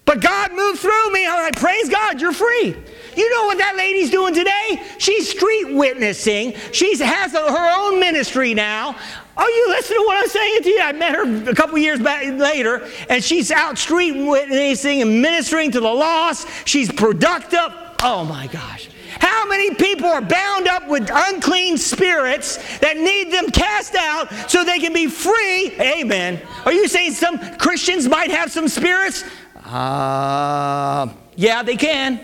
but 0.05 0.21
God 0.21 0.53
moved 0.53 0.79
through 0.81 1.11
me. 1.11 1.25
I 1.25 1.45
like, 1.45 1.55
praise 1.55 1.89
God, 1.89 2.21
you're 2.21 2.31
free. 2.31 2.77
You 3.15 3.35
know 3.35 3.47
what 3.47 3.57
that 3.57 3.75
lady's 3.75 4.11
doing 4.11 4.35
today? 4.35 4.83
She's 4.99 5.27
street 5.27 5.73
witnessing. 5.73 6.53
She 6.71 6.95
has 6.99 7.33
a, 7.33 7.51
her 7.51 7.75
own 7.75 7.99
ministry 7.99 8.53
now. 8.53 8.95
Are 9.37 9.49
you 9.49 9.67
listening 9.69 9.99
to 9.99 10.05
what 10.05 10.17
I'm 10.17 10.29
saying 10.29 10.63
to 10.63 10.69
you? 10.69 10.81
I 10.81 10.91
met 10.93 11.13
her 11.13 11.49
a 11.51 11.55
couple 11.55 11.77
years 11.77 11.99
back 11.99 12.25
later, 12.25 12.89
and 13.07 13.23
she's 13.23 13.51
out 13.51 13.77
street 13.77 14.13
witnessing 14.13 15.01
and 15.03 15.21
ministering 15.21 15.71
to 15.71 15.79
the 15.79 15.87
lost. 15.87 16.47
She's 16.65 16.91
productive. 16.91 17.71
Oh 18.01 18.25
my 18.25 18.47
gosh. 18.47 18.89
How 19.19 19.47
many 19.47 19.75
people 19.75 20.07
are 20.07 20.21
bound 20.21 20.67
up 20.67 20.87
with 20.87 21.09
unclean 21.11 21.77
spirits 21.77 22.57
that 22.79 22.97
need 22.97 23.31
them 23.31 23.49
cast 23.51 23.95
out 23.95 24.31
so 24.49 24.63
they 24.63 24.79
can 24.79 24.93
be 24.93 25.07
free? 25.07 25.71
Amen. 25.79 26.41
Are 26.65 26.73
you 26.73 26.87
saying 26.87 27.13
some 27.13 27.37
Christians 27.57 28.07
might 28.07 28.31
have 28.31 28.51
some 28.51 28.67
spirits? 28.67 29.23
Uh, 29.65 31.09
yeah, 31.35 31.61
they 31.63 31.75
can. 31.75 32.19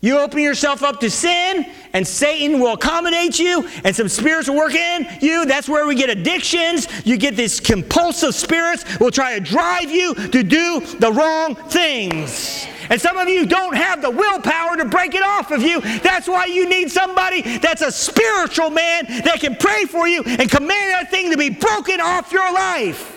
You 0.00 0.18
open 0.18 0.40
yourself 0.40 0.82
up 0.82 1.00
to 1.00 1.10
sin, 1.10 1.66
and 1.96 2.06
Satan 2.06 2.60
will 2.60 2.74
accommodate 2.74 3.38
you, 3.38 3.66
and 3.82 3.96
some 3.96 4.10
spirits 4.10 4.50
will 4.50 4.56
work 4.56 4.74
in 4.74 5.08
you. 5.22 5.46
That's 5.46 5.66
where 5.66 5.86
we 5.86 5.94
get 5.94 6.10
addictions. 6.10 6.86
You 7.06 7.16
get 7.16 7.36
these 7.36 7.58
compulsive 7.58 8.34
spirits 8.34 8.98
will 9.00 9.10
try 9.10 9.38
to 9.38 9.40
drive 9.40 9.90
you 9.90 10.14
to 10.14 10.42
do 10.42 10.80
the 10.98 11.10
wrong 11.10 11.54
things. 11.54 12.66
And 12.90 13.00
some 13.00 13.16
of 13.16 13.30
you 13.30 13.46
don't 13.46 13.74
have 13.74 14.02
the 14.02 14.10
willpower 14.10 14.76
to 14.76 14.84
break 14.84 15.14
it 15.14 15.22
off 15.22 15.50
of 15.50 15.62
you. 15.62 15.80
That's 15.80 16.28
why 16.28 16.44
you 16.44 16.68
need 16.68 16.90
somebody 16.90 17.40
that's 17.40 17.80
a 17.80 17.90
spiritual 17.90 18.68
man 18.68 19.06
that 19.24 19.40
can 19.40 19.56
pray 19.56 19.86
for 19.86 20.06
you 20.06 20.22
and 20.22 20.50
command 20.50 20.90
that 20.90 21.10
thing 21.10 21.30
to 21.30 21.38
be 21.38 21.48
broken 21.48 21.98
off 22.02 22.30
your 22.30 22.52
life. 22.52 23.15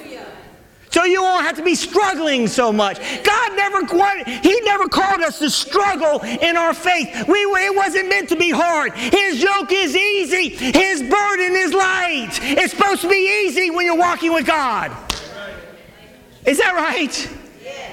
So 0.92 1.06
you 1.06 1.22
won't 1.22 1.46
have 1.46 1.56
to 1.58 1.64
be 1.64 1.76
struggling 1.76 2.48
so 2.48 2.72
much. 2.72 3.00
God 3.24 3.56
never 3.56 3.86
He 4.26 4.62
never 4.62 4.88
called 4.88 5.22
us 5.22 5.40
to 5.40 5.50
struggle 5.50 6.22
in 6.22 6.58
our 6.58 6.74
faith. 6.74 7.28
We, 7.28 7.40
it 7.40 7.76
wasn't 7.76 8.10
meant 8.10 8.30
to 8.30 8.36
be 8.36 8.50
hard. 8.50 8.94
His 8.94 9.42
yoke 9.42 9.72
is 9.72 9.96
easy. 9.96 10.50
His 10.50 11.02
burden 11.02 11.56
is 11.56 11.74
light. 11.74 12.40
It's 12.42 12.74
supposed 12.74 13.02
to 13.02 13.10
be 13.10 13.46
easy 13.46 13.70
when 13.70 13.86
you're 13.86 13.98
walking 13.98 14.34
with 14.34 14.46
God. 14.46 14.92
Is 16.46 16.58
that 16.58 16.74
right? 16.74 17.30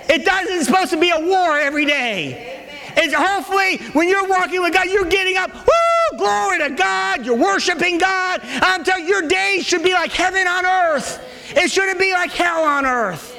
It 0.09 0.25
doesn't. 0.25 0.57
It's 0.57 0.67
supposed 0.67 0.91
to 0.91 1.01
be 1.01 1.11
a 1.11 1.21
war 1.21 1.59
every 1.59 1.85
day. 1.85 2.69
And 2.97 3.13
hopefully, 3.13 3.79
when 3.93 4.09
you're 4.09 4.27
walking 4.27 4.63
with 4.63 4.73
God, 4.73 4.87
you're 4.89 5.05
getting 5.05 5.37
up. 5.37 5.53
Woo! 5.53 5.76
Glory 6.17 6.59
to 6.59 6.71
God. 6.71 7.25
You're 7.25 7.37
worshiping 7.37 7.99
God. 7.99 8.41
I'm 8.43 8.85
telling 8.85 9.07
you, 9.07 9.15
your 9.15 9.29
days 9.29 9.67
should 9.67 9.83
be 9.83 9.93
like 9.93 10.13
heaven 10.13 10.47
on 10.47 10.67
earth. 10.67 11.23
It 11.51 11.71
shouldn't 11.71 11.99
be 11.99 12.13
like 12.13 12.31
hell 12.31 12.63
on 12.65 12.87
earth. 12.87 13.37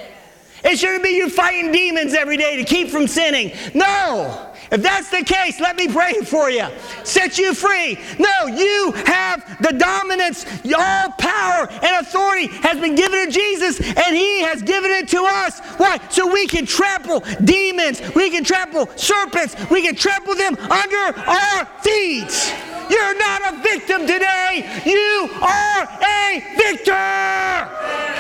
It 0.64 0.78
shouldn't 0.78 1.04
be 1.04 1.10
you 1.10 1.30
fighting 1.30 1.72
demons 1.72 2.14
every 2.14 2.38
day 2.38 2.58
to 2.58 2.64
keep 2.64 2.90
from 2.90 3.08
sinning. 3.08 3.52
No. 3.74 4.47
If 4.72 4.82
that's 4.82 5.10
the 5.10 5.24
case, 5.24 5.60
let 5.60 5.76
me 5.76 5.88
pray 5.88 6.14
for 6.26 6.50
you. 6.50 6.68
Set 7.04 7.38
you 7.38 7.54
free. 7.54 7.98
No, 8.20 8.48
you 8.48 8.92
have 9.06 9.62
the 9.62 9.74
dominance. 9.74 10.46
All 10.78 11.12
power 11.12 11.68
and 11.70 12.06
authority 12.06 12.48
has 12.48 12.80
been 12.80 12.96
given 12.96 13.26
to 13.26 13.32
Jesus, 13.32 13.80
and 13.80 14.16
He 14.16 14.42
has 14.42 14.62
given 14.62 14.92
it 14.92 15.08
to 15.10 15.24
us. 15.24 15.60
Why? 15.78 16.00
So 16.10 16.32
we 16.32 16.48
can 16.48 16.66
trample 16.66 17.24
demons, 17.44 18.02
we 18.14 18.30
can 18.30 18.44
trample 18.44 18.90
serpents, 18.96 19.56
we 19.70 19.82
can 19.82 19.96
trample 19.96 20.36
them 20.36 20.56
under 20.58 21.20
our 21.28 21.66
feet. 21.82 22.54
You're 22.90 23.18
not 23.18 23.54
a 23.54 23.62
victim 23.62 24.02
today, 24.02 24.82
you 24.86 25.30
are 25.42 25.88
a 26.02 26.44
victor. 26.58 28.18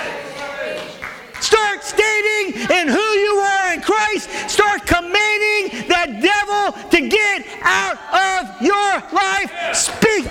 Start 1.39 1.83
stating 1.83 2.61
in 2.77 2.87
who 2.87 2.97
you 2.97 3.35
are 3.37 3.73
in 3.73 3.81
Christ. 3.81 4.29
Start 4.49 4.85
commanding 4.85 5.87
that 5.87 6.19
devil 6.21 6.89
to 6.89 7.07
get 7.07 7.45
out 7.61 7.97
of 8.11 8.61
your 8.61 9.01
life. 9.13 9.75
Speak. 9.75 10.25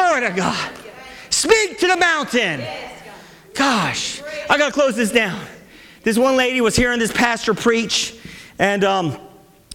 Glory 0.00 0.22
to 0.22 0.30
God. 0.34 0.72
Speak 1.28 1.78
to 1.78 1.86
the 1.86 1.96
mountain. 1.96 2.64
Gosh, 3.52 4.22
I 4.48 4.56
got 4.56 4.68
to 4.68 4.72
close 4.72 4.96
this 4.96 5.12
down. 5.12 5.44
This 6.02 6.16
one 6.16 6.38
lady 6.38 6.62
was 6.62 6.74
hearing 6.74 6.98
this 6.98 7.12
pastor 7.12 7.52
preach, 7.52 8.16
and 8.58 8.82
um, 8.82 9.18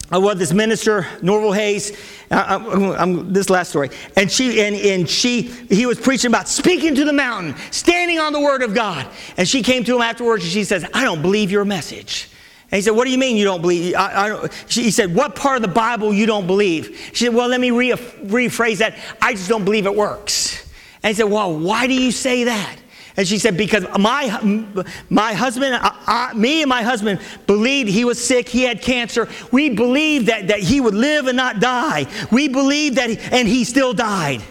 I 0.10 0.18
was 0.18 0.40
this 0.40 0.52
minister, 0.52 1.06
Norval 1.22 1.52
Hayes, 1.52 1.96
I, 2.32 2.56
I'm, 2.98 3.34
this 3.34 3.52
last 3.52 3.70
story. 3.70 3.92
And 4.16 4.32
she 4.32 4.62
and, 4.62 4.76
and 4.76 5.08
she 5.08 5.44
he 5.44 5.86
was 5.86 6.00
preaching 6.00 6.32
about 6.32 6.48
speaking 6.48 6.96
to 6.96 7.06
the 7.06 7.14
mountain, 7.14 7.56
standing 7.70 8.18
on 8.18 8.34
the 8.34 8.42
word 8.42 8.64
of 8.64 8.74
God. 8.74 9.08
And 9.38 9.48
she 9.48 9.62
came 9.62 9.84
to 9.84 9.96
him 9.96 10.02
afterwards 10.02 10.44
and 10.44 10.52
she 10.52 10.64
says, 10.64 10.84
I 10.92 11.04
don't 11.04 11.22
believe 11.22 11.52
your 11.52 11.66
message. 11.66 12.30
He 12.76 12.82
said, 12.82 12.92
What 12.92 13.06
do 13.06 13.12
you 13.12 13.18
mean 13.18 13.38
you 13.38 13.46
don't 13.46 13.62
believe? 13.62 13.96
I, 13.96 14.32
I 14.32 14.50
he 14.68 14.92
said, 14.92 15.14
What 15.16 15.36
part 15.36 15.56
of 15.58 15.62
the 15.62 15.68
Bible 15.68 16.14
you 16.14 16.26
don't 16.26 16.48
believe? 16.48 17.10
She 17.14 17.26
said, 17.26 17.34
Well, 17.34 17.48
let 17.48 17.60
me 17.60 17.72
re- 17.72 17.92
rephrase 17.92 18.80
that. 18.80 18.98
I 19.22 19.34
just 19.34 19.50
don't 19.50 19.66
believe 19.66 19.86
it 19.86 19.96
works. 19.96 20.64
And 21.04 21.10
he 21.10 21.14
said, 21.16 21.30
Well, 21.30 21.58
why 21.58 21.88
do 21.88 21.94
you 21.94 22.12
say 22.12 22.46
that? 22.46 22.78
And 23.18 23.28
she 23.28 23.40
said, 23.40 23.56
Because 23.56 23.86
my, 23.98 24.66
my 25.10 25.34
husband, 25.34 25.76
I, 25.76 26.32
I, 26.32 26.34
me 26.34 26.62
and 26.64 26.70
my 26.70 26.82
husband 26.82 27.22
believed 27.48 27.90
he 27.90 28.04
was 28.04 28.24
sick, 28.24 28.50
he 28.50 28.64
had 28.64 28.82
cancer. 28.82 29.30
We 29.52 29.70
believed 29.70 30.28
that, 30.28 30.50
that 30.50 30.60
he 30.60 30.82
would 30.82 30.96
live 30.96 31.28
and 31.28 31.38
not 31.38 31.60
die. 31.60 32.08
We 32.32 32.48
believed 32.48 32.98
that, 32.98 33.10
he, 33.10 33.18
and 33.32 33.48
he 33.48 33.64
still 33.64 33.94
died. 33.94 34.42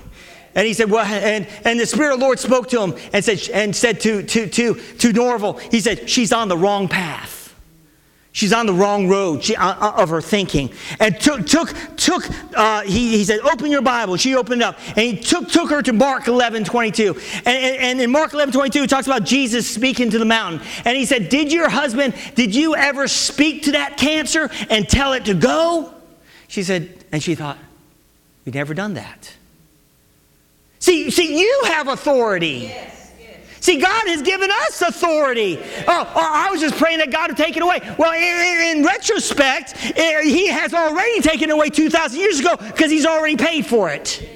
And 0.55 0.67
he 0.67 0.73
said, 0.73 0.91
Well, 0.91 1.05
and, 1.05 1.47
and 1.65 1.79
the 1.79 1.87
Spirit 1.87 2.15
of 2.15 2.21
the 2.21 2.25
Lord 2.25 2.39
spoke 2.39 2.69
to 2.71 2.81
him 2.81 2.95
and 3.13 3.25
said, 3.25 3.51
and 3.51 3.75
said 3.75 4.01
to, 4.01 4.23
to, 4.23 4.47
to, 4.49 4.75
to 4.75 5.13
Norval, 5.13 5.55
He 5.55 5.81
said, 5.81 6.09
She's 6.09 6.33
on 6.33 6.49
the 6.49 6.57
wrong 6.57 6.89
path. 6.89 7.44
She's 8.35 8.53
on 8.53 8.67
the 8.67 8.75
wrong 8.75 9.07
road 9.07 9.45
she, 9.45 9.55
uh, 9.55 9.65
uh, 9.65 10.03
of 10.03 10.09
her 10.09 10.21
thinking. 10.21 10.73
And 10.99 11.21
took, 11.21 11.47
took, 11.47 11.73
took 11.97 12.29
uh, 12.57 12.83
he, 12.83 13.17
he 13.17 13.25
said, 13.25 13.39
open 13.39 13.71
your 13.71 13.81
Bible. 13.81 14.17
She 14.17 14.35
opened 14.35 14.61
up. 14.61 14.77
And 14.89 14.99
he 14.99 15.17
took, 15.17 15.49
took 15.49 15.71
her 15.71 15.83
to 15.83 15.93
Mark 15.93 16.27
11, 16.27 16.65
22. 16.65 17.15
And, 17.15 17.47
and, 17.47 17.77
and 17.77 18.01
in 18.01 18.11
Mark 18.11 18.35
11, 18.35 18.53
22, 18.53 18.83
it 18.83 18.91
talks 18.91 19.07
about 19.07 19.23
Jesus 19.23 19.73
speaking 19.73 20.11
to 20.11 20.19
the 20.19 20.25
mountain. 20.25 20.67
And 20.85 20.97
he 20.97 21.07
said, 21.07 21.29
did 21.29 21.53
your 21.53 21.69
husband, 21.69 22.13
did 22.35 22.57
you 22.57 22.75
ever 22.75 23.07
speak 23.07 23.63
to 23.63 23.73
that 23.73 23.99
cancer 23.99 24.51
and 24.69 24.89
tell 24.89 25.13
it 25.13 25.27
to 25.27 25.35
go? 25.35 25.95
She 26.49 26.65
said, 26.65 26.93
and 27.13 27.23
she 27.23 27.37
thought, 27.37 27.59
we've 28.45 28.57
never 28.57 28.75
done 28.75 28.95
that. 28.95 29.33
See, 30.81 31.09
see, 31.13 31.39
you 31.39 31.63
have 31.67 31.87
authority. 31.87 32.65
Yes. 32.65 33.04
See, 33.65 33.79
God 33.79 34.07
has 34.09 34.21
given 34.21 34.51
us 34.51 34.83
authority. 34.83 35.59
Oh, 35.89 36.13
oh, 36.15 36.31
I 36.35 36.51
was 36.51 36.61
just 36.61 36.77
praying 36.77 36.99
that 36.99 37.11
God 37.11 37.31
would 37.31 37.39
take 37.39 37.57
it 37.57 37.63
away. 37.63 37.81
Well, 37.99 38.13
in, 38.13 38.77
in 38.77 38.85
retrospect, 38.85 39.75
He 39.79 40.49
has 40.49 40.75
already 40.75 41.23
taken 41.23 41.49
it 41.49 41.55
away 41.55 41.71
2,000 41.71 42.21
years 42.21 42.41
ago 42.41 42.57
because 42.59 42.91
He's 42.91 43.07
already 43.07 43.37
paid 43.37 43.65
for 43.65 43.89
it. 43.89 44.29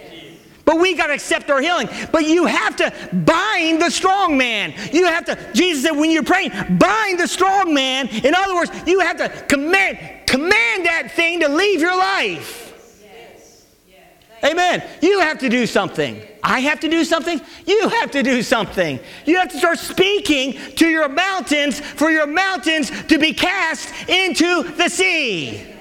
But 0.64 0.78
we 0.78 0.94
got 0.94 1.08
to 1.08 1.12
accept 1.12 1.50
our 1.50 1.60
healing. 1.60 1.90
But 2.10 2.26
you 2.26 2.46
have 2.46 2.76
to 2.76 2.90
bind 3.12 3.82
the 3.82 3.90
strong 3.90 4.38
man. 4.38 4.72
You 4.94 5.04
have 5.04 5.26
to, 5.26 5.52
Jesus 5.52 5.82
said, 5.82 5.90
when 5.90 6.10
you're 6.10 6.22
praying, 6.22 6.78
bind 6.78 7.20
the 7.20 7.28
strong 7.28 7.74
man. 7.74 8.08
In 8.08 8.34
other 8.34 8.54
words, 8.54 8.70
you 8.86 9.00
have 9.00 9.18
to 9.18 9.28
command, 9.46 9.98
command 10.26 10.86
that 10.86 11.10
thing 11.14 11.40
to 11.40 11.50
leave 11.50 11.82
your 11.82 11.98
life. 11.98 12.57
Amen. 14.44 14.82
You 15.02 15.20
have 15.20 15.38
to 15.38 15.48
do 15.48 15.66
something. 15.66 16.22
I 16.42 16.60
have 16.60 16.80
to 16.80 16.88
do 16.88 17.04
something. 17.04 17.40
You 17.66 17.88
have 17.88 18.10
to 18.12 18.22
do 18.22 18.42
something. 18.42 19.00
You 19.26 19.36
have 19.38 19.50
to 19.50 19.58
start 19.58 19.78
speaking 19.78 20.54
to 20.76 20.88
your 20.88 21.08
mountains 21.08 21.80
for 21.80 22.10
your 22.10 22.26
mountains 22.26 22.90
to 23.06 23.18
be 23.18 23.32
cast 23.32 23.92
into 24.08 24.62
the 24.62 24.88
sea. 24.88 25.74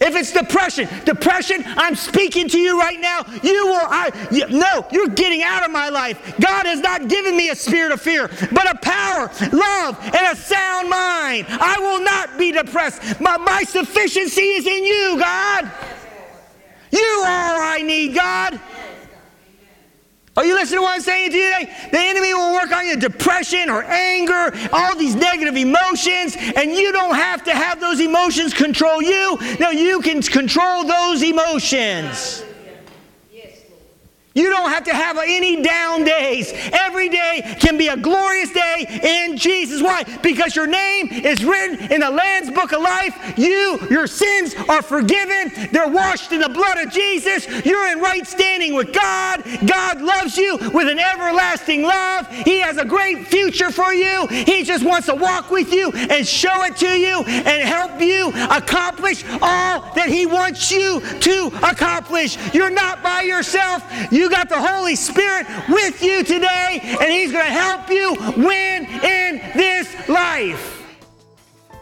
If 0.00 0.16
it's 0.16 0.32
depression, 0.32 0.88
depression, 1.04 1.62
I'm 1.66 1.94
speaking 1.94 2.48
to 2.48 2.58
you 2.58 2.80
right 2.80 2.98
now. 2.98 3.22
You 3.42 3.66
will, 3.66 3.82
I, 3.82 4.28
you, 4.30 4.48
no, 4.48 4.86
you're 4.90 5.08
getting 5.08 5.42
out 5.42 5.62
of 5.62 5.70
my 5.70 5.90
life. 5.90 6.36
God 6.40 6.64
has 6.64 6.80
not 6.80 7.08
given 7.08 7.36
me 7.36 7.50
a 7.50 7.54
spirit 7.54 7.92
of 7.92 8.00
fear, 8.00 8.28
but 8.50 8.70
a 8.70 8.78
power, 8.78 9.30
love, 9.52 9.98
and 10.02 10.26
a 10.26 10.36
sound 10.36 10.88
mind. 10.88 11.46
I 11.50 11.76
will 11.78 12.02
not 12.02 12.38
be 12.38 12.50
depressed. 12.50 13.20
My, 13.20 13.36
my 13.36 13.62
sufficiency 13.62 14.40
is 14.40 14.66
in 14.66 14.86
you, 14.86 15.18
God. 15.18 15.70
You 16.90 17.22
are 17.26 17.60
I 17.62 17.82
need, 17.82 18.14
God. 18.14 18.60
Are 20.36 20.44
you 20.44 20.54
listening 20.54 20.78
to 20.78 20.82
what 20.82 20.94
I'm 20.94 21.00
saying 21.00 21.32
to 21.32 21.36
you 21.36 21.52
today? 21.52 21.88
The 21.90 21.98
enemy 21.98 22.32
will 22.32 22.54
work 22.54 22.72
on 22.72 22.86
you 22.86 22.96
depression 22.96 23.68
or 23.68 23.82
anger, 23.82 24.56
all 24.72 24.96
these 24.96 25.14
negative 25.14 25.56
emotions, 25.56 26.36
and 26.38 26.72
you 26.72 26.92
don't 26.92 27.14
have 27.14 27.44
to 27.44 27.54
have 27.54 27.80
those 27.80 28.00
emotions 28.00 28.54
control 28.54 29.02
you. 29.02 29.36
No, 29.58 29.70
you 29.70 30.00
can 30.00 30.22
control 30.22 30.84
those 30.84 31.22
emotions. 31.22 32.44
You 34.32 34.48
don't 34.48 34.70
have 34.70 34.84
to 34.84 34.94
have 34.94 35.18
any 35.18 35.60
down 35.60 36.04
days. 36.04 36.52
Every 36.72 37.08
day 37.08 37.56
can 37.58 37.76
be 37.76 37.88
a 37.88 37.96
glorious 37.96 38.52
day 38.52 38.86
in 39.02 39.36
Jesus. 39.36 39.82
Why? 39.82 40.04
Because 40.22 40.54
your 40.54 40.68
name 40.68 41.08
is 41.08 41.44
written 41.44 41.90
in 41.90 42.00
the 42.00 42.10
Lamb's 42.10 42.50
Book 42.52 42.72
of 42.72 42.80
Life. 42.80 43.34
You, 43.36 43.80
your 43.90 44.06
sins 44.06 44.54
are 44.68 44.82
forgiven. 44.82 45.68
They're 45.72 45.88
washed 45.88 46.30
in 46.30 46.40
the 46.40 46.48
blood 46.48 46.78
of 46.78 46.92
Jesus. 46.92 47.48
You're 47.66 47.90
in 47.90 47.98
right 47.98 48.24
standing 48.24 48.74
with 48.74 48.92
God. 48.92 49.42
God 49.66 50.00
loves 50.00 50.36
you 50.36 50.58
with 50.74 50.88
an 50.88 51.00
everlasting 51.00 51.82
love. 51.82 52.28
He 52.28 52.60
has 52.60 52.76
a 52.76 52.84
great 52.84 53.26
future 53.26 53.72
for 53.72 53.92
you. 53.92 54.28
He 54.28 54.62
just 54.62 54.84
wants 54.84 55.06
to 55.06 55.16
walk 55.16 55.50
with 55.50 55.72
you 55.72 55.90
and 55.90 56.26
show 56.26 56.62
it 56.64 56.76
to 56.76 56.88
you 56.88 57.24
and 57.24 57.68
help 57.68 58.00
you 58.00 58.28
accomplish 58.48 59.24
all 59.42 59.92
that 59.94 60.08
He 60.08 60.24
wants 60.26 60.70
you 60.70 61.00
to 61.00 61.50
accomplish. 61.64 62.38
You're 62.54 62.70
not 62.70 63.02
by 63.02 63.22
yourself. 63.22 63.82
You 64.20 64.28
got 64.28 64.50
the 64.50 64.60
Holy 64.60 64.96
Spirit 64.96 65.46
with 65.70 66.02
you 66.02 66.22
today, 66.22 66.78
and 66.82 67.10
He's 67.10 67.32
going 67.32 67.46
to 67.46 67.50
help 67.50 67.88
you 67.88 68.12
win 68.36 68.84
in 68.84 69.40
this 69.56 70.10
life. 70.10 70.84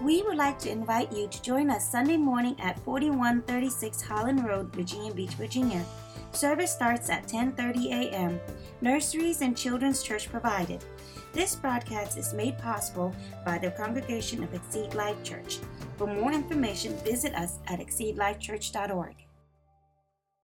We 0.01 0.23
would 0.23 0.37
like 0.37 0.57
to 0.61 0.71
invite 0.71 1.13
you 1.13 1.27
to 1.27 1.43
join 1.43 1.69
us 1.69 1.91
Sunday 1.91 2.17
morning 2.17 2.55
at 2.61 2.79
4136 2.85 4.01
Holland 4.03 4.47
Road, 4.47 4.73
Virginia 4.73 5.13
Beach, 5.13 5.33
Virginia. 5.33 5.85
Service 6.31 6.71
starts 6.71 7.11
at 7.11 7.27
10:30 7.27 7.91
a.m. 7.91 8.39
Nurseries 8.83 9.43
and 9.43 9.57
children's 9.57 10.05
church 10.05 10.31
provided. 10.31 10.85
This 11.33 11.57
broadcast 11.57 12.17
is 12.17 12.35
made 12.35 12.57
possible 12.57 13.13
by 13.45 13.59
the 13.59 13.73
congregation 13.73 14.45
of 14.45 14.55
Exceed 14.55 14.95
Life 14.95 15.25
Church. 15.25 15.59
For 15.97 16.07
more 16.07 16.31
information, 16.31 16.97
visit 16.99 17.35
us 17.35 17.59
at 17.67 17.81
exceedlifechurch.org. 17.81 19.28